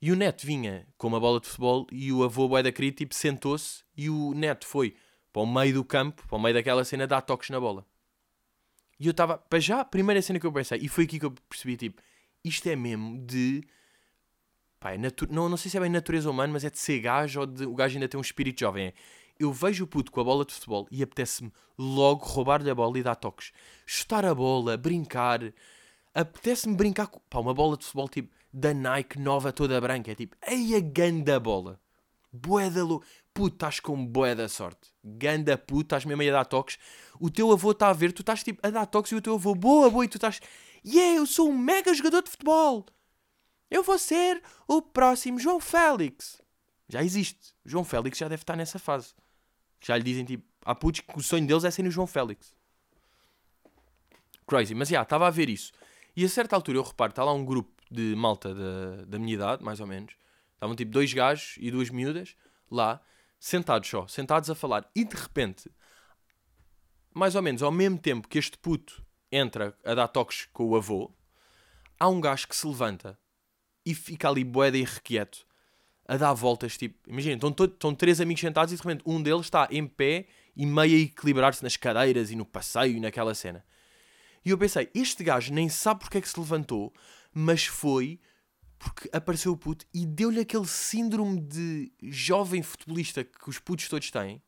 E 0.01 0.13
o 0.13 0.17
neto 0.17 0.47
vinha 0.47 0.87
com 0.99 1.09
uma 1.09 1.19
bola 1.19 1.41
de 1.41 1.47
futebol 1.47 1.87
e 1.91 2.13
o 2.13 2.23
avô, 2.23 2.49
boé 2.49 2.63
da 2.63 2.71
querida, 2.71 2.97
tipo, 2.97 3.15
sentou-se 3.15 3.83
e 3.97 4.11
o 4.11 4.35
neto 4.35 4.67
foi 4.67 4.95
para 5.33 5.43
o 5.43 5.47
meio 5.47 5.75
do 5.75 5.85
campo, 5.85 6.27
para 6.27 6.37
o 6.37 6.41
meio 6.41 6.55
daquela 6.55 6.85
cena, 6.85 7.07
dar 7.07 7.23
toques 7.23 7.51
na 7.51 7.59
bola. 7.59 7.87
E 8.99 9.07
eu 9.07 9.11
estava, 9.11 9.39
para 9.39 9.59
já, 9.59 9.81
a 9.81 9.85
primeira 9.85 10.21
cena 10.23 10.39
que 10.39 10.47
eu 10.47 10.53
pensei, 10.53 10.79
e 10.81 10.89
foi 10.89 11.05
aqui 11.05 11.19
que 11.19 11.27
eu 11.27 11.31
percebi, 11.31 11.77
tipo, 11.77 12.01
isto 12.45 12.67
é 12.69 12.77
mesmo 12.77 13.19
de. 13.19 13.63
Pá, 14.79 14.93
é 14.93 14.99
natu... 14.99 15.27
não, 15.31 15.49
não 15.49 15.57
sei 15.57 15.71
se 15.71 15.77
é 15.77 15.81
bem 15.81 15.91
natureza 15.91 16.31
humana, 16.31 16.53
mas 16.53 16.65
é 16.65 16.71
de 16.71 16.79
ser 16.79 17.01
gajo 17.01 17.41
ou 17.41 17.47
de 17.47 17.65
o 17.67 17.75
gajo 17.75 17.97
ainda 17.97 18.09
tem 18.09 18.19
um 18.19 18.23
espírito 18.23 18.61
jovem. 18.61 18.87
É, 18.89 18.95
eu 19.39 19.53
vejo 19.53 19.85
o 19.85 19.87
puto 19.87 20.13
com 20.13 20.21
a 20.21 20.25
bola 20.25 20.45
de 20.45 20.55
futebol 20.55 20.87
e 20.91 21.03
apetece-me 21.03 21.53
logo 21.79 22.25
roubar-lhe 22.25 22.71
a 22.71 22.75
bola 22.75 22.99
e 22.99 23.03
dar 23.03 23.17
toques. 23.17 23.53
Chutar 23.85 24.25
a 24.25 24.35
bola, 24.35 24.77
brincar. 24.77 25.41
Apetece-me 26.15 26.75
brincar 26.77 27.09
com 27.09 27.21
pá, 27.29 27.39
uma 27.39 27.53
bola 27.53 27.77
de 27.77 27.85
futebol 27.85 28.09
tipo 28.09 28.35
da 28.53 28.73
Nike 28.73 29.19
nova 29.19 29.53
toda 29.53 29.81
branca. 29.81 30.11
É 30.11 30.15
tipo, 30.15 30.37
ei 30.47 30.75
a 30.75 30.81
ganda 30.81 31.39
bola. 31.39 31.81
Boeda 32.33 32.85
lo... 32.85 33.03
Puto, 33.33 33.55
estás 33.55 33.81
com 33.81 34.07
boeda 34.07 34.49
sorte. 34.49 34.91
Ganda 35.05 35.59
puto, 35.59 35.83
estás 35.83 36.05
mesmo 36.07 36.23
aí 36.23 36.31
a 36.31 36.33
dar 36.33 36.45
toques. 36.47 36.79
O 37.21 37.31
teu 37.31 37.53
avô 37.53 37.73
está 37.73 37.89
a 37.89 37.93
ver, 37.93 38.13
tu 38.13 38.23
estás 38.23 38.43
tipo 38.43 38.67
a 38.67 38.71
dar 38.71 38.87
toques 38.87 39.13
e 39.13 39.15
o 39.15 39.21
teu 39.21 39.35
avô, 39.35 39.55
boa, 39.55 39.91
boa, 39.91 40.05
e 40.05 40.09
tu 40.09 40.17
estás 40.17 40.41
Yeah, 40.85 41.19
eu 41.19 41.27
sou 41.27 41.51
um 41.51 41.59
mega 41.59 41.93
jogador 41.93 42.23
de 42.23 42.31
futebol. 42.31 42.87
Eu 43.71 43.83
vou 43.83 43.99
ser 43.99 44.41
o 44.69 44.81
próximo 44.81 45.39
João 45.39 45.61
Félix. 45.61 46.41
Já 46.89 47.03
existe. 47.03 47.55
João 47.65 47.85
Félix 47.85 48.19
já 48.19 48.29
deve 48.29 48.43
estar 48.43 48.57
nessa 48.57 48.79
fase. 48.79 49.13
Já 49.81 49.97
lhe 49.97 50.05
dizem 50.05 50.25
tipo, 50.25 50.45
há 50.65 50.75
putos 50.75 51.01
que 51.01 51.19
o 51.19 51.23
sonho 51.23 51.47
deles 51.47 51.65
é 51.65 51.71
ser 51.71 51.85
o 51.85 51.91
João 51.91 52.07
Félix. 52.07 52.55
Crazy. 54.47 54.75
Mas 54.75 54.89
já, 54.89 54.95
yeah, 54.95 55.03
estava 55.03 55.27
a 55.27 55.31
ver 55.31 55.49
isso. 55.49 55.73
E 56.15 56.25
a 56.25 56.29
certa 56.29 56.55
altura 56.55 56.79
eu 56.79 56.83
reparo, 56.83 57.11
está 57.11 57.25
lá 57.25 57.33
um 57.33 57.45
grupo 57.45 57.76
de 57.91 58.15
malta 58.17 58.55
da, 58.55 59.05
da 59.07 59.19
minha 59.19 59.35
idade, 59.35 59.63
mais 59.63 59.81
ou 59.81 59.87
menos. 59.87 60.15
Estavam 60.55 60.75
tipo 60.75 60.91
dois 60.91 61.13
gajos 61.13 61.57
e 61.59 61.71
duas 61.71 61.91
miúdas 61.91 62.37
lá, 62.71 63.01
sentados 63.39 63.89
só, 63.89 64.07
sentados 64.07 64.51
a 64.51 64.55
falar. 64.55 64.91
E 64.95 65.05
de 65.05 65.15
repente, 65.17 65.71
mais 67.15 67.35
ou 67.35 67.43
menos 67.43 67.63
ao 67.63 67.71
mesmo 67.71 67.99
tempo 67.99 68.29
que 68.29 68.39
este 68.39 68.59
puto 68.59 69.05
entra 69.31 69.77
a 69.85 69.95
dar 69.95 70.09
toques 70.09 70.49
com 70.53 70.65
o 70.65 70.77
avô, 70.77 71.13
há 71.99 72.09
um 72.09 72.21
gajo 72.21 72.49
que 72.49 72.57
se 72.57 72.67
levanta 72.67 73.19
e 73.85 73.95
fica 73.95 74.29
ali 74.29 74.45
boeda 74.45 74.77
e 74.77 74.85
requieto 74.85 75.47
a 76.09 76.17
dar 76.17 76.33
voltas, 76.35 76.77
tipo, 76.77 76.99
imagina, 77.09 77.35
estão, 77.35 77.67
estão 77.67 77.95
três 77.95 78.21
amigos 78.21 78.41
sentados 78.41 78.73
e 78.73 78.77
de 78.77 78.83
repente 78.83 79.03
um 79.05 79.21
deles 79.21 79.47
está 79.47 79.69
em 79.71 79.87
pé 79.87 80.27
e 80.57 80.65
meio 80.65 80.97
a 80.97 81.01
equilibrar-se 81.01 81.63
nas 81.63 81.77
cadeiras 81.77 82.31
e 82.31 82.37
no 82.37 82.47
passeio 82.47 82.97
e 82.97 83.01
naquela 83.01 83.35
cena. 83.35 83.65
E 84.45 84.51
eu 84.51 84.59
pensei, 84.59 84.89
este 84.95 85.25
gajo 85.25 85.53
nem 85.53 85.69
sabe 85.69 86.01
porque 86.01 86.19
é 86.19 86.21
que 86.21 86.29
se 86.29 86.39
levantou, 86.39 86.93
mas 87.39 87.67
foi 87.67 88.19
porque 88.79 89.11
apareceu 89.13 89.53
o 89.53 89.57
puto 89.59 89.85
e 89.93 90.07
deu-lhe 90.07 90.41
aquele 90.41 90.67
síndrome 90.67 91.39
de 91.39 91.93
jovem 92.03 92.63
futebolista 92.63 93.23
que 93.23 93.51
os 93.51 93.59
putos 93.59 93.89
todos 93.89 94.11
têm, 94.11 94.41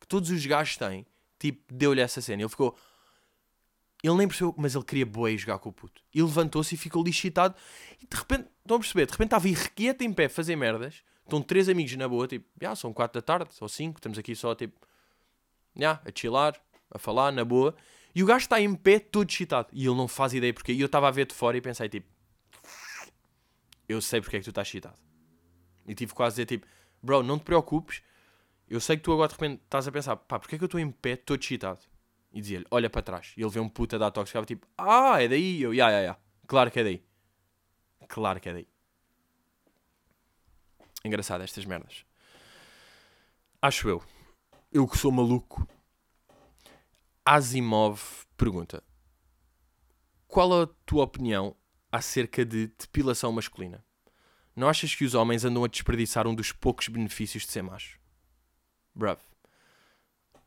que 0.00 0.08
todos 0.08 0.28
os 0.28 0.44
gajos 0.44 0.76
têm, 0.76 1.06
tipo, 1.38 1.62
deu-lhe 1.72 2.00
essa 2.00 2.20
cena. 2.20 2.42
Ele 2.42 2.48
ficou, 2.48 2.76
ele 4.02 4.16
nem 4.16 4.26
percebeu, 4.26 4.52
mas 4.58 4.74
ele 4.74 4.84
queria 4.84 5.06
boi 5.06 5.38
jogar 5.38 5.60
com 5.60 5.68
o 5.68 5.72
puto. 5.72 6.02
E 6.12 6.20
levantou-se 6.20 6.74
e 6.74 6.78
ficou 6.78 7.04
lixitado. 7.04 7.54
E 8.00 8.06
de 8.08 8.16
repente, 8.16 8.48
estão 8.58 8.76
a 8.76 8.80
perceber? 8.80 9.06
De 9.06 9.12
repente 9.12 9.28
estava 9.28 9.48
irrequieto 9.48 10.02
em 10.02 10.12
pé 10.12 10.24
a 10.24 10.30
fazer 10.30 10.56
merdas. 10.56 11.04
Estão 11.22 11.40
três 11.40 11.68
amigos 11.68 11.94
na 11.94 12.08
boa, 12.08 12.26
tipo, 12.26 12.44
já, 12.60 12.74
são 12.74 12.92
quatro 12.92 13.20
da 13.20 13.24
tarde, 13.24 13.50
ou 13.60 13.68
cinco, 13.68 14.00
estamos 14.00 14.18
aqui 14.18 14.34
só, 14.34 14.52
tipo, 14.56 14.80
já, 15.76 16.00
a 16.04 16.10
chilar, 16.12 16.60
a 16.90 16.98
falar, 16.98 17.30
na 17.30 17.44
boa. 17.44 17.72
E 18.12 18.20
o 18.20 18.26
gajo 18.26 18.46
está 18.46 18.60
em 18.60 18.74
pé 18.74 18.98
todo 18.98 19.30
excitado. 19.30 19.68
E 19.72 19.86
ele 19.86 19.94
não 19.94 20.08
faz 20.08 20.34
ideia 20.34 20.52
porque. 20.52 20.72
E 20.72 20.80
eu 20.80 20.86
estava 20.86 21.06
a 21.06 21.10
ver 21.12 21.26
de 21.26 21.34
fora 21.34 21.56
e 21.56 21.60
pensei, 21.60 21.88
tipo, 21.88 22.08
eu 23.92 24.00
sei 24.00 24.20
porque 24.20 24.36
é 24.36 24.38
que 24.40 24.44
tu 24.44 24.50
estás 24.50 24.68
excitado. 24.68 24.98
E 25.86 25.94
tive 25.94 26.12
quase 26.12 26.34
a 26.34 26.44
dizer, 26.44 26.46
tipo, 26.46 26.66
bro, 27.02 27.22
não 27.22 27.38
te 27.38 27.44
preocupes. 27.44 28.02
Eu 28.68 28.80
sei 28.80 28.96
que 28.96 29.02
tu 29.02 29.12
agora 29.12 29.28
de 29.28 29.34
repente 29.34 29.62
estás 29.64 29.86
a 29.86 29.92
pensar, 29.92 30.16
pá, 30.16 30.38
porque 30.38 30.54
é 30.54 30.58
que 30.58 30.64
eu 30.64 30.66
estou 30.66 30.80
em 30.80 30.90
pé 30.90 31.16
todo 31.16 31.40
excitado? 31.40 31.80
e 32.32 32.40
dizia-lhe: 32.40 32.66
Olha 32.70 32.88
para 32.88 33.02
trás. 33.02 33.34
E 33.36 33.42
ele 33.42 33.50
vê 33.50 33.60
um 33.60 33.68
puta 33.68 33.98
dar 33.98 34.10
toque, 34.10 34.28
ficava 34.28 34.46
tipo: 34.46 34.66
Ah, 34.76 35.22
é 35.22 35.28
daí? 35.28 35.60
Eu, 35.60 35.74
ya, 35.74 35.90
ya, 35.90 36.00
ya. 36.00 36.18
Claro 36.46 36.70
que 36.70 36.80
é 36.80 36.84
daí. 36.84 37.04
Claro 38.08 38.40
que 38.40 38.48
é 38.48 38.52
daí. 38.52 38.68
Engraçado 41.04 41.42
estas 41.42 41.64
merdas. 41.64 42.04
Acho 43.60 43.88
eu. 43.88 44.02
Eu 44.72 44.86
que 44.88 44.96
sou 44.96 45.12
maluco. 45.12 45.66
Asimov 47.24 48.00
pergunta: 48.36 48.82
Qual 50.26 50.62
a 50.62 50.66
tua 50.86 51.04
opinião 51.04 51.54
acerca 51.92 52.44
de 52.44 52.66
depilação 52.66 53.30
masculina? 53.30 53.84
Não 54.56 54.68
achas 54.68 54.94
que 54.94 55.04
os 55.04 55.14
homens 55.14 55.44
andam 55.44 55.62
a 55.64 55.68
desperdiçar 55.68 56.26
um 56.26 56.34
dos 56.34 56.50
poucos 56.50 56.88
benefícios 56.88 57.44
de 57.44 57.52
ser 57.52 57.62
macho? 57.62 58.00
Bruv. 58.94 59.18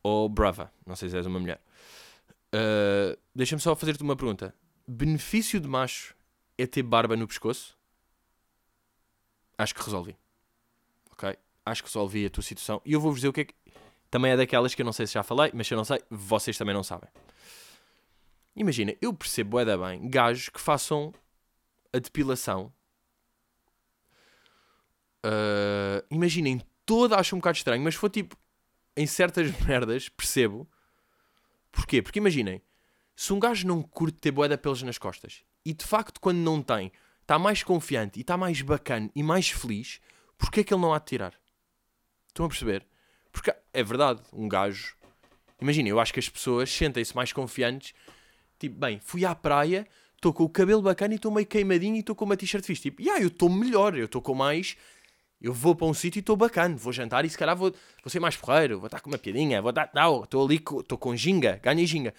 Ou 0.02 0.28
brava. 0.28 0.72
Não 0.84 0.94
sei 0.94 1.08
se 1.08 1.16
és 1.16 1.26
uma 1.26 1.40
mulher. 1.40 1.60
Uh, 2.54 3.18
Deixa-me 3.34 3.60
só 3.60 3.74
fazer-te 3.74 4.02
uma 4.02 4.16
pergunta. 4.16 4.54
Benefício 4.86 5.58
de 5.60 5.66
macho 5.66 6.14
é 6.56 6.66
ter 6.66 6.82
barba 6.82 7.16
no 7.16 7.26
pescoço, 7.26 7.76
acho 9.58 9.74
que 9.74 9.82
resolvi. 9.82 10.16
Ok? 11.12 11.36
Acho 11.64 11.82
que 11.82 11.88
resolvi 11.88 12.26
a 12.26 12.30
tua 12.30 12.42
situação. 12.42 12.80
E 12.84 12.92
eu 12.92 13.00
vou-vos 13.00 13.18
dizer 13.18 13.28
o 13.28 13.32
que 13.32 13.40
é 13.40 13.44
que. 13.44 13.54
Também 14.08 14.30
é 14.30 14.36
daquelas 14.36 14.74
que 14.74 14.80
eu 14.82 14.86
não 14.86 14.92
sei 14.92 15.06
se 15.06 15.14
já 15.14 15.22
falei, 15.22 15.50
mas 15.52 15.66
se 15.66 15.74
eu 15.74 15.76
não 15.76 15.84
sei, 15.84 16.00
vocês 16.08 16.56
também 16.56 16.72
não 16.72 16.84
sabem. 16.84 17.10
Imagina, 18.54 18.94
eu 19.02 19.12
percebo 19.12 19.58
é 19.58 19.76
bem 19.76 20.08
gajos 20.08 20.48
que 20.48 20.60
façam 20.60 21.12
a 21.96 21.98
depilação. 21.98 22.72
Uh, 25.24 26.04
imaginem, 26.10 26.60
toda 26.84 27.16
acho 27.16 27.34
um 27.34 27.38
bocado 27.38 27.56
estranho, 27.56 27.82
mas 27.82 27.94
foi 27.94 28.10
tipo 28.10 28.36
em 28.96 29.06
certas 29.06 29.50
merdas, 29.66 30.08
percebo. 30.08 30.68
Porquê? 31.72 32.00
Porque 32.00 32.18
imaginem, 32.18 32.62
se 33.14 33.32
um 33.32 33.40
gajo 33.40 33.66
não 33.66 33.82
curte 33.82 34.18
ter 34.18 34.30
boeda 34.30 34.56
pelos 34.56 34.82
nas 34.82 34.98
costas 34.98 35.42
e 35.64 35.74
de 35.74 35.84
facto 35.84 36.20
quando 36.20 36.38
não 36.38 36.62
tem 36.62 36.92
está 37.20 37.38
mais 37.38 37.62
confiante 37.62 38.20
e 38.20 38.22
está 38.22 38.36
mais 38.36 38.62
bacana 38.62 39.10
e 39.14 39.22
mais 39.22 39.50
feliz, 39.50 40.00
porquê 40.38 40.60
é 40.60 40.64
que 40.64 40.72
ele 40.72 40.80
não 40.80 40.94
há 40.94 40.98
de 40.98 41.06
tirar? 41.06 41.34
Estão 42.28 42.46
a 42.46 42.48
perceber? 42.48 42.86
Porque 43.32 43.54
é 43.72 43.82
verdade, 43.82 44.22
um 44.32 44.48
gajo. 44.48 44.96
Imagina, 45.60 45.88
eu 45.88 45.98
acho 45.98 46.12
que 46.12 46.20
as 46.20 46.28
pessoas 46.28 46.70
sentem-se 46.70 47.16
mais 47.16 47.32
confiantes. 47.32 47.94
Tipo, 48.58 48.78
bem, 48.78 49.00
fui 49.00 49.24
à 49.24 49.34
praia, 49.34 49.86
estou 50.16 50.32
com 50.32 50.44
o 50.44 50.48
cabelo 50.48 50.82
bacana 50.82 51.14
e 51.14 51.16
estou 51.16 51.30
meio 51.30 51.46
queimadinho 51.46 51.96
e 51.96 52.00
estou 52.00 52.14
com 52.14 52.24
uma 52.24 52.36
t-shirt 52.36 52.64
fixe. 52.64 52.82
Tipo, 52.82 53.02
yeah, 53.02 53.22
eu 53.22 53.28
estou 53.28 53.48
melhor, 53.48 53.96
eu 53.96 54.06
estou 54.06 54.20
com 54.20 54.34
mais. 54.34 54.76
Eu 55.40 55.52
vou 55.52 55.74
para 55.74 55.86
um 55.86 55.94
sítio 55.94 56.18
e 56.18 56.20
estou 56.20 56.36
bacana, 56.36 56.76
vou 56.76 56.92
jantar 56.92 57.24
e 57.24 57.30
se 57.30 57.36
calhar 57.36 57.54
vou, 57.56 57.70
vou 58.02 58.10
ser 58.10 58.20
mais 58.20 58.36
porreiro, 58.36 58.78
vou 58.78 58.86
estar 58.86 59.00
com 59.00 59.10
uma 59.10 59.18
piadinha, 59.18 59.60
vou. 59.60 59.72
Não, 59.94 60.24
estou 60.24 60.44
ali, 60.44 60.56
estou 60.56 60.98
com 60.98 61.14
ginga, 61.14 61.60
ganhei 61.62 61.86
ginga. 61.86 62.14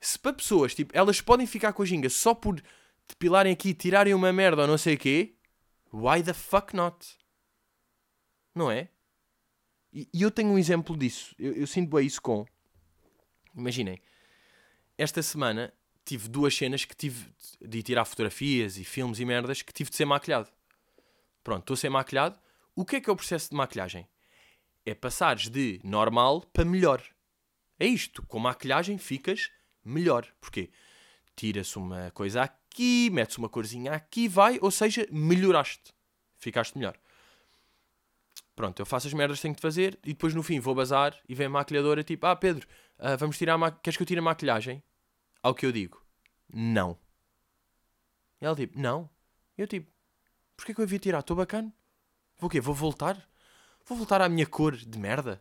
Se 0.00 0.18
para 0.18 0.32
pessoas, 0.32 0.74
tipo, 0.74 0.96
elas 0.96 1.20
podem 1.20 1.46
ficar 1.46 1.72
com 1.72 1.84
ginga 1.84 2.08
só 2.08 2.34
por 2.34 2.60
depilarem 3.08 3.52
aqui, 3.52 3.74
tirarem 3.74 4.14
uma 4.14 4.32
merda 4.32 4.62
ou 4.62 4.68
não 4.68 4.78
sei 4.78 4.94
o 4.94 4.98
quê, 4.98 5.34
why 5.92 6.22
the 6.22 6.32
fuck 6.32 6.74
not? 6.74 7.16
Não 8.54 8.70
é? 8.70 8.88
E, 9.92 10.08
e 10.12 10.22
eu 10.22 10.30
tenho 10.30 10.50
um 10.50 10.58
exemplo 10.58 10.96
disso. 10.96 11.34
Eu, 11.38 11.52
eu 11.52 11.66
sinto 11.66 11.94
bem 11.94 12.06
isso 12.06 12.20
com. 12.20 12.46
Imaginem, 13.54 14.00
esta 14.98 15.22
semana 15.22 15.72
tive 16.06 16.28
duas 16.28 16.56
cenas 16.56 16.84
que 16.84 16.94
tive 16.96 17.26
de 17.60 17.82
tirar 17.82 18.04
fotografias 18.04 18.78
e 18.78 18.84
filmes 18.84 19.18
e 19.18 19.24
merdas 19.24 19.60
que 19.60 19.72
tive 19.72 19.90
de 19.90 19.96
ser 19.96 20.04
maquilhado. 20.04 20.48
Pronto, 21.42 21.60
estou 21.60 21.74
a 21.74 21.76
ser 21.76 21.90
maquilhado. 21.90 22.38
O 22.74 22.84
que 22.84 22.96
é 22.96 23.00
que 23.00 23.10
é 23.10 23.12
o 23.12 23.16
processo 23.16 23.50
de 23.50 23.56
maquilhagem? 23.56 24.06
É 24.84 24.94
passares 24.94 25.48
de 25.48 25.80
normal 25.82 26.42
para 26.52 26.64
melhor. 26.64 27.02
É 27.78 27.86
isto. 27.86 28.22
Com 28.22 28.38
maquilhagem 28.38 28.96
ficas 28.98 29.50
melhor. 29.84 30.26
Porquê? 30.40 30.70
Tira-se 31.34 31.76
uma 31.76 32.10
coisa 32.12 32.42
aqui, 32.42 33.10
metes 33.10 33.36
uma 33.36 33.48
corzinha 33.48 33.92
aqui, 33.92 34.28
vai, 34.28 34.58
ou 34.62 34.70
seja, 34.70 35.06
melhoraste. 35.10 35.92
Ficaste 36.38 36.78
melhor. 36.78 36.96
Pronto, 38.54 38.80
eu 38.80 38.86
faço 38.86 39.06
as 39.06 39.12
merdas 39.12 39.38
que 39.38 39.42
tenho 39.42 39.54
de 39.54 39.60
fazer 39.60 39.98
e 40.04 40.14
depois 40.14 40.34
no 40.34 40.42
fim 40.42 40.60
vou 40.60 40.74
bazar 40.74 41.18
e 41.28 41.34
vem 41.34 41.46
a 41.46 41.50
maquilhadora 41.50 42.02
tipo: 42.02 42.26
Ah, 42.26 42.36
Pedro, 42.36 42.66
uh, 42.98 43.18
vamos 43.18 43.36
tirar 43.36 43.62
a 43.62 43.70
queres 43.70 43.96
que 43.96 44.02
eu 44.02 44.06
tire 44.06 44.20
a 44.20 44.22
maquilhagem? 44.22 44.82
Ao 45.46 45.54
que 45.54 45.64
eu 45.64 45.70
digo: 45.70 46.04
Não. 46.52 46.98
E 48.40 48.44
ela 48.44 48.56
tipo: 48.56 48.76
Não. 48.76 49.08
Eu 49.56 49.68
tipo: 49.68 49.88
Porquê 50.56 50.74
que 50.74 50.80
eu 50.80 50.82
havia 50.82 50.98
tirar? 50.98 51.20
Estou 51.20 51.36
bacana. 51.36 51.72
Vou 52.36 52.48
o 52.48 52.50
quê? 52.50 52.60
Vou 52.60 52.74
voltar? 52.74 53.16
Vou 53.84 53.96
voltar 53.96 54.20
à 54.20 54.28
minha 54.28 54.44
cor 54.44 54.74
de 54.76 54.98
merda? 54.98 55.40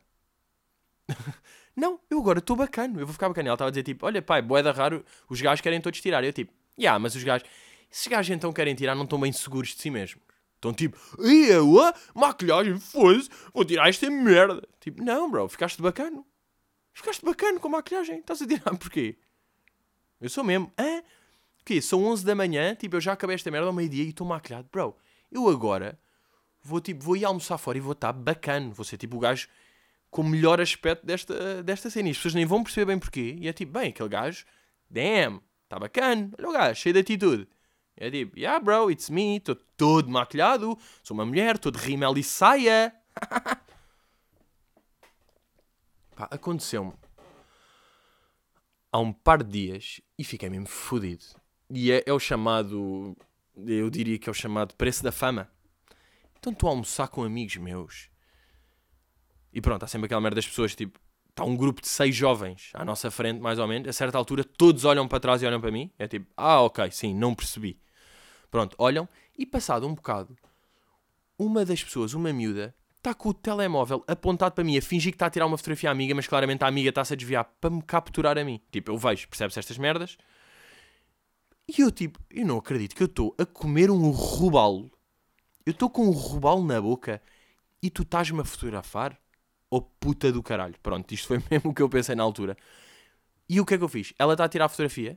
não, 1.75 1.99
eu 2.07 2.19
agora 2.19 2.37
estou 2.37 2.55
bacana. 2.55 2.99
Eu 2.99 3.07
vou 3.07 3.13
ficar 3.13 3.29
bacana. 3.29 3.49
Ela 3.49 3.55
estava 3.55 3.69
a 3.69 3.71
dizer 3.71 3.81
tipo: 3.81 4.05
Olha, 4.05 4.21
pai, 4.21 4.43
boeda 4.43 4.71
raro, 4.71 5.03
os 5.27 5.41
gajos 5.41 5.61
querem 5.61 5.81
todos 5.81 5.99
tirar. 5.99 6.23
E 6.23 6.27
eu 6.27 6.33
tipo: 6.33 6.53
Ya, 6.77 6.83
yeah, 6.83 6.99
mas 6.99 7.15
os 7.15 7.23
gajos, 7.23 7.47
esses 7.91 8.05
gajos 8.05 8.29
então 8.29 8.53
querem 8.53 8.75
tirar, 8.75 8.93
não 8.93 9.05
estão 9.05 9.19
bem 9.19 9.31
seguros 9.31 9.69
de 9.69 9.81
si 9.81 9.89
mesmos. 9.89 10.23
Estão 10.53 10.71
tipo, 10.71 10.99
e 11.19 11.47
eu, 11.47 11.81
a 11.81 11.95
maquilhagem, 12.13 12.79
fosse, 12.79 13.27
vou 13.51 13.65
tirar 13.65 13.89
esta 13.89 14.07
merda. 14.07 14.61
Tipo, 14.79 15.03
não, 15.03 15.31
bro, 15.31 15.49
ficaste 15.49 15.81
bacana. 15.81 16.23
Ficaste 16.93 17.25
bacana 17.25 17.59
com 17.59 17.69
a 17.69 17.71
maquilhagem. 17.71 18.19
Estás 18.19 18.43
a 18.43 18.47
tirar 18.47 18.77
porquê? 18.77 19.17
Eu 20.19 20.29
sou 20.29 20.43
mesmo, 20.43 20.71
hã? 20.79 20.99
O 21.61 21.65
quê? 21.65 21.81
São 21.81 22.05
11 22.05 22.25
da 22.25 22.35
manhã, 22.35 22.75
tipo, 22.75 22.95
eu 22.95 23.01
já 23.01 23.13
acabei 23.13 23.35
esta 23.35 23.49
merda 23.51 23.67
ao 23.67 23.73
meio-dia 23.73 24.03
e 24.03 24.09
estou 24.09 24.25
maquilhado. 24.25 24.67
Bro, 24.71 24.95
eu 25.31 25.49
agora 25.49 25.99
vou, 26.61 26.79
tipo, 26.79 27.03
vou 27.03 27.17
ir 27.17 27.25
almoçar 27.25 27.57
fora 27.57 27.77
e 27.77 27.81
vou 27.81 27.93
estar 27.93 28.13
bacana. 28.13 28.71
Vou 28.73 28.85
ser, 28.85 28.97
tipo, 28.97 29.17
o 29.17 29.19
gajo 29.19 29.47
com 30.09 30.21
o 30.21 30.25
melhor 30.25 30.61
aspecto 30.61 31.05
desta, 31.05 31.63
desta 31.63 31.89
cena. 31.89 32.07
E 32.07 32.11
as 32.11 32.17
pessoas 32.17 32.35
nem 32.35 32.45
vão 32.45 32.63
perceber 32.63 32.85
bem 32.85 32.99
porquê. 32.99 33.35
E 33.39 33.47
é 33.47 33.53
tipo, 33.53 33.73
bem, 33.73 33.89
aquele 33.89 34.09
gajo, 34.09 34.45
damn, 34.89 35.41
está 35.63 35.77
bacana. 35.77 36.31
Olha 36.37 36.49
o 36.49 36.53
gajo, 36.53 36.79
cheio 36.79 36.93
de 36.93 36.99
atitude. 36.99 37.47
É 37.97 38.09
tipo, 38.11 38.37
yeah 38.37 38.59
bro, 38.59 38.91
it's 38.91 39.09
me, 39.09 39.37
estou 39.37 39.55
todo 39.77 40.09
maquilhado, 40.09 40.77
sou 41.01 41.15
uma 41.15 41.25
mulher, 41.25 41.55
estou 41.55 41.71
de 41.71 41.79
rímel 41.79 42.17
e 42.17 42.23
saia. 42.23 42.93
Pá, 46.15 46.27
aconteceu-me 46.31 47.04
há 48.95 48.99
um 48.99 49.11
par 49.11 49.43
de 49.43 49.51
dias 49.51 49.99
e 50.17 50.23
fiquei 50.23 50.49
mesmo 50.49 50.67
fodido. 50.67 51.25
E 51.69 51.91
é, 51.91 52.03
é, 52.05 52.13
o 52.13 52.19
chamado, 52.19 53.15
eu 53.67 53.89
diria 53.89 54.17
que 54.17 54.29
é 54.29 54.31
o 54.31 54.33
chamado 54.33 54.73
preço 54.75 55.03
da 55.03 55.11
fama. 55.11 55.51
Então 56.39 56.53
estou 56.53 56.69
a 56.69 56.71
almoçar 56.71 57.09
com 57.09 57.23
amigos 57.23 57.57
meus. 57.57 58.09
E 59.51 59.59
pronto, 59.59 59.83
há 59.83 59.87
sempre 59.87 60.05
aquela 60.05 60.21
merda 60.21 60.35
das 60.35 60.47
pessoas, 60.47 60.73
tipo, 60.73 60.97
está 61.29 61.43
um 61.43 61.57
grupo 61.57 61.81
de 61.81 61.89
seis 61.89 62.15
jovens 62.15 62.71
à 62.73 62.85
nossa 62.85 63.11
frente, 63.11 63.41
mais 63.41 63.59
ou 63.59 63.67
menos. 63.67 63.89
A 63.89 63.93
certa 63.93 64.17
altura, 64.17 64.45
todos 64.45 64.85
olham 64.85 65.07
para 65.09 65.19
trás 65.19 65.41
e 65.41 65.45
olham 65.45 65.59
para 65.59 65.71
mim. 65.71 65.91
É 65.99 66.07
tipo, 66.07 66.31
ah, 66.37 66.61
ok, 66.61 66.89
sim, 66.91 67.13
não 67.13 67.35
percebi. 67.35 67.81
Pronto, 68.49 68.77
olham 68.79 69.09
e 69.37 69.45
passado 69.45 69.85
um 69.85 69.93
bocado, 69.93 70.37
uma 71.37 71.65
das 71.65 71.83
pessoas, 71.83 72.13
uma 72.13 72.31
miúda, 72.31 72.73
está 73.05 73.13
com 73.13 73.29
o 73.29 73.33
telemóvel 73.33 74.03
apontado 74.07 74.53
para 74.53 74.63
mim, 74.63 74.77
a 74.77 74.81
fingir 74.81 75.11
que 75.11 75.15
está 75.15 75.27
a 75.27 75.29
tirar 75.29 75.45
uma 75.45 75.57
fotografia 75.57 75.89
à 75.89 75.91
amiga, 75.91 76.15
mas 76.15 76.27
claramente 76.27 76.63
a 76.63 76.67
amiga 76.67 76.89
está-se 76.89 77.13
a 77.13 77.15
desviar 77.15 77.45
para 77.61 77.69
me 77.69 77.81
capturar 77.81 78.37
a 78.37 78.43
mim. 78.43 78.59
Tipo, 78.71 78.91
eu 78.91 78.97
vejo, 78.97 79.27
percebes 79.27 79.55
estas 79.57 79.77
merdas? 79.77 80.17
E 81.67 81.81
eu, 81.81 81.91
tipo, 81.91 82.19
eu 82.31 82.45
não 82.45 82.57
acredito 82.57 82.95
que 82.95 83.03
eu 83.03 83.07
estou 83.07 83.35
a 83.37 83.45
comer 83.45 83.91
um 83.91 84.09
robalo. 84.09 84.91
Eu 85.65 85.71
estou 85.71 85.89
com 85.89 86.07
um 86.07 86.11
robalo 86.11 86.65
na 86.65 86.81
boca 86.81 87.21
e 87.81 87.89
tu 87.89 88.01
estás-me 88.01 88.41
a 88.41 88.45
fotografar? 88.45 89.19
Oh 89.69 89.81
puta 89.81 90.31
do 90.31 90.41
caralho. 90.41 90.75
Pronto, 90.81 91.11
isto 91.13 91.27
foi 91.27 91.43
mesmo 91.49 91.71
o 91.71 91.73
que 91.73 91.81
eu 91.81 91.89
pensei 91.89 92.15
na 92.15 92.23
altura. 92.23 92.57
E 93.47 93.61
o 93.61 93.65
que 93.65 93.75
é 93.75 93.77
que 93.77 93.83
eu 93.83 93.89
fiz? 93.89 94.13
Ela 94.17 94.33
está 94.33 94.45
a 94.45 94.49
tirar 94.49 94.65
a 94.65 94.69
fotografia 94.69 95.15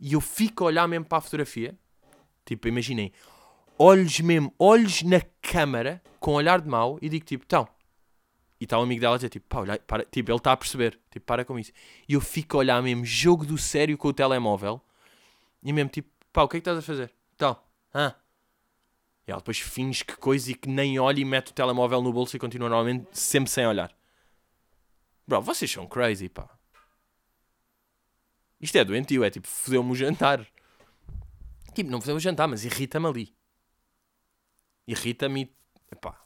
e 0.00 0.14
eu 0.14 0.20
fico 0.20 0.64
a 0.64 0.66
olhar 0.68 0.88
mesmo 0.88 1.04
para 1.04 1.18
a 1.18 1.20
fotografia 1.20 1.78
Tipo, 2.44 2.66
imaginem, 2.66 3.12
olhos 3.78 4.18
mesmo, 4.18 4.52
olhos 4.58 5.02
na 5.02 5.20
câmara, 5.40 6.02
com 6.20 6.34
olhar 6.34 6.60
de 6.60 6.68
mau, 6.68 6.98
e 7.02 7.08
digo 7.08 7.24
tipo, 7.24 7.44
então. 7.44 7.66
E 8.60 8.64
está 8.64 8.76
o 8.76 8.82
um 8.82 8.84
amigo 8.84 9.00
dela 9.00 9.14
a 9.14 9.18
dizer 9.18 9.30
tipo, 9.30 9.46
pá, 9.48 9.60
olha, 9.60 9.78
para, 9.78 10.04
tipo, 10.04 10.30
ele 10.30 10.36
está 10.36 10.52
a 10.52 10.56
perceber, 10.56 11.00
tipo, 11.10 11.24
para 11.24 11.44
com 11.44 11.58
isso. 11.58 11.72
E 12.06 12.12
eu 12.12 12.20
fico 12.20 12.56
a 12.56 12.60
olhar 12.60 12.82
mesmo, 12.82 13.04
jogo 13.04 13.46
do 13.46 13.56
sério 13.56 13.96
com 13.96 14.08
o 14.08 14.12
telemóvel, 14.12 14.80
e 15.62 15.72
mesmo 15.72 15.90
tipo, 15.90 16.08
pá, 16.32 16.42
o 16.42 16.48
que 16.48 16.58
é 16.58 16.60
que 16.60 16.62
estás 16.62 16.78
a 16.78 16.82
fazer? 16.82 17.12
Então, 17.34 17.58
ah. 17.94 18.14
E 19.26 19.30
ela 19.30 19.40
depois 19.40 19.58
finge 19.58 20.04
que 20.04 20.16
coisa 20.16 20.50
e 20.50 20.54
que 20.54 20.68
nem 20.68 20.98
olha 20.98 21.20
e 21.20 21.24
mete 21.24 21.50
o 21.50 21.54
telemóvel 21.54 22.02
no 22.02 22.12
bolso 22.12 22.36
e 22.36 22.38
continua 22.38 22.68
normalmente 22.68 23.08
sempre 23.12 23.50
sem 23.50 23.66
olhar. 23.66 23.94
Bro, 25.26 25.42
vocês 25.42 25.70
são 25.70 25.86
crazy, 25.86 26.28
pá. 26.28 26.48
Isto 28.60 28.76
é 28.76 28.84
doentio, 28.84 29.24
é 29.24 29.30
tipo, 29.30 29.48
fodeu-me 29.48 29.90
o 29.90 29.94
jantar. 29.94 30.46
Tipo, 31.74 31.90
não 31.90 32.00
fazemos 32.00 32.22
jantar, 32.22 32.46
mas 32.46 32.64
irrita-me 32.64 33.06
ali. 33.06 33.34
Irrita-me. 34.86 35.50
Epá, 35.90 36.18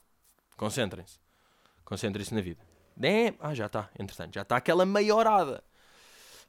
concentrem-se. 0.56 1.18
Concentrem-se 1.84 2.34
na 2.34 2.40
vida. 2.40 2.64
É, 3.02 3.34
ah, 3.40 3.54
já 3.54 3.66
está, 3.66 3.90
entretanto, 3.98 4.34
já 4.34 4.42
está 4.42 4.56
aquela 4.56 4.86
meia 4.86 5.14
horada. 5.14 5.64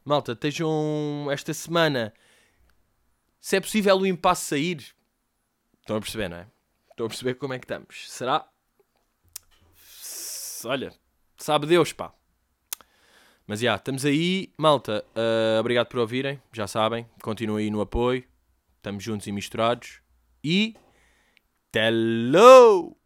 Malta, 0.03 0.33
estejam 0.33 1.27
esta 1.31 1.53
semana. 1.53 2.13
Se 3.39 3.57
é 3.57 3.61
possível 3.61 3.97
o 3.97 4.05
impasse 4.05 4.45
sair. 4.45 4.95
Estão 5.79 5.97
a 5.97 5.99
perceber, 5.99 6.29
não 6.29 6.37
é? 6.37 6.47
Estão 6.91 7.05
a 7.05 7.09
perceber 7.09 7.35
como 7.35 7.53
é 7.53 7.59
que 7.59 7.65
estamos. 7.65 8.11
Será? 8.11 8.47
Olha, 10.65 10.93
sabe 11.37 11.67
Deus, 11.67 11.91
pá. 11.91 12.13
Mas 13.47 13.59
já, 13.59 13.75
estamos 13.75 14.05
aí. 14.05 14.53
Malta, 14.57 15.05
uh, 15.15 15.59
obrigado 15.59 15.87
por 15.87 15.99
ouvirem. 15.99 16.41
Já 16.51 16.67
sabem, 16.67 17.07
continuem 17.21 17.65
aí 17.65 17.71
no 17.71 17.81
apoio. 17.81 18.23
Estamos 18.77 19.03
juntos 19.03 19.27
e 19.27 19.31
misturados. 19.31 20.01
E. 20.43 20.75
Hello! 21.75 23.04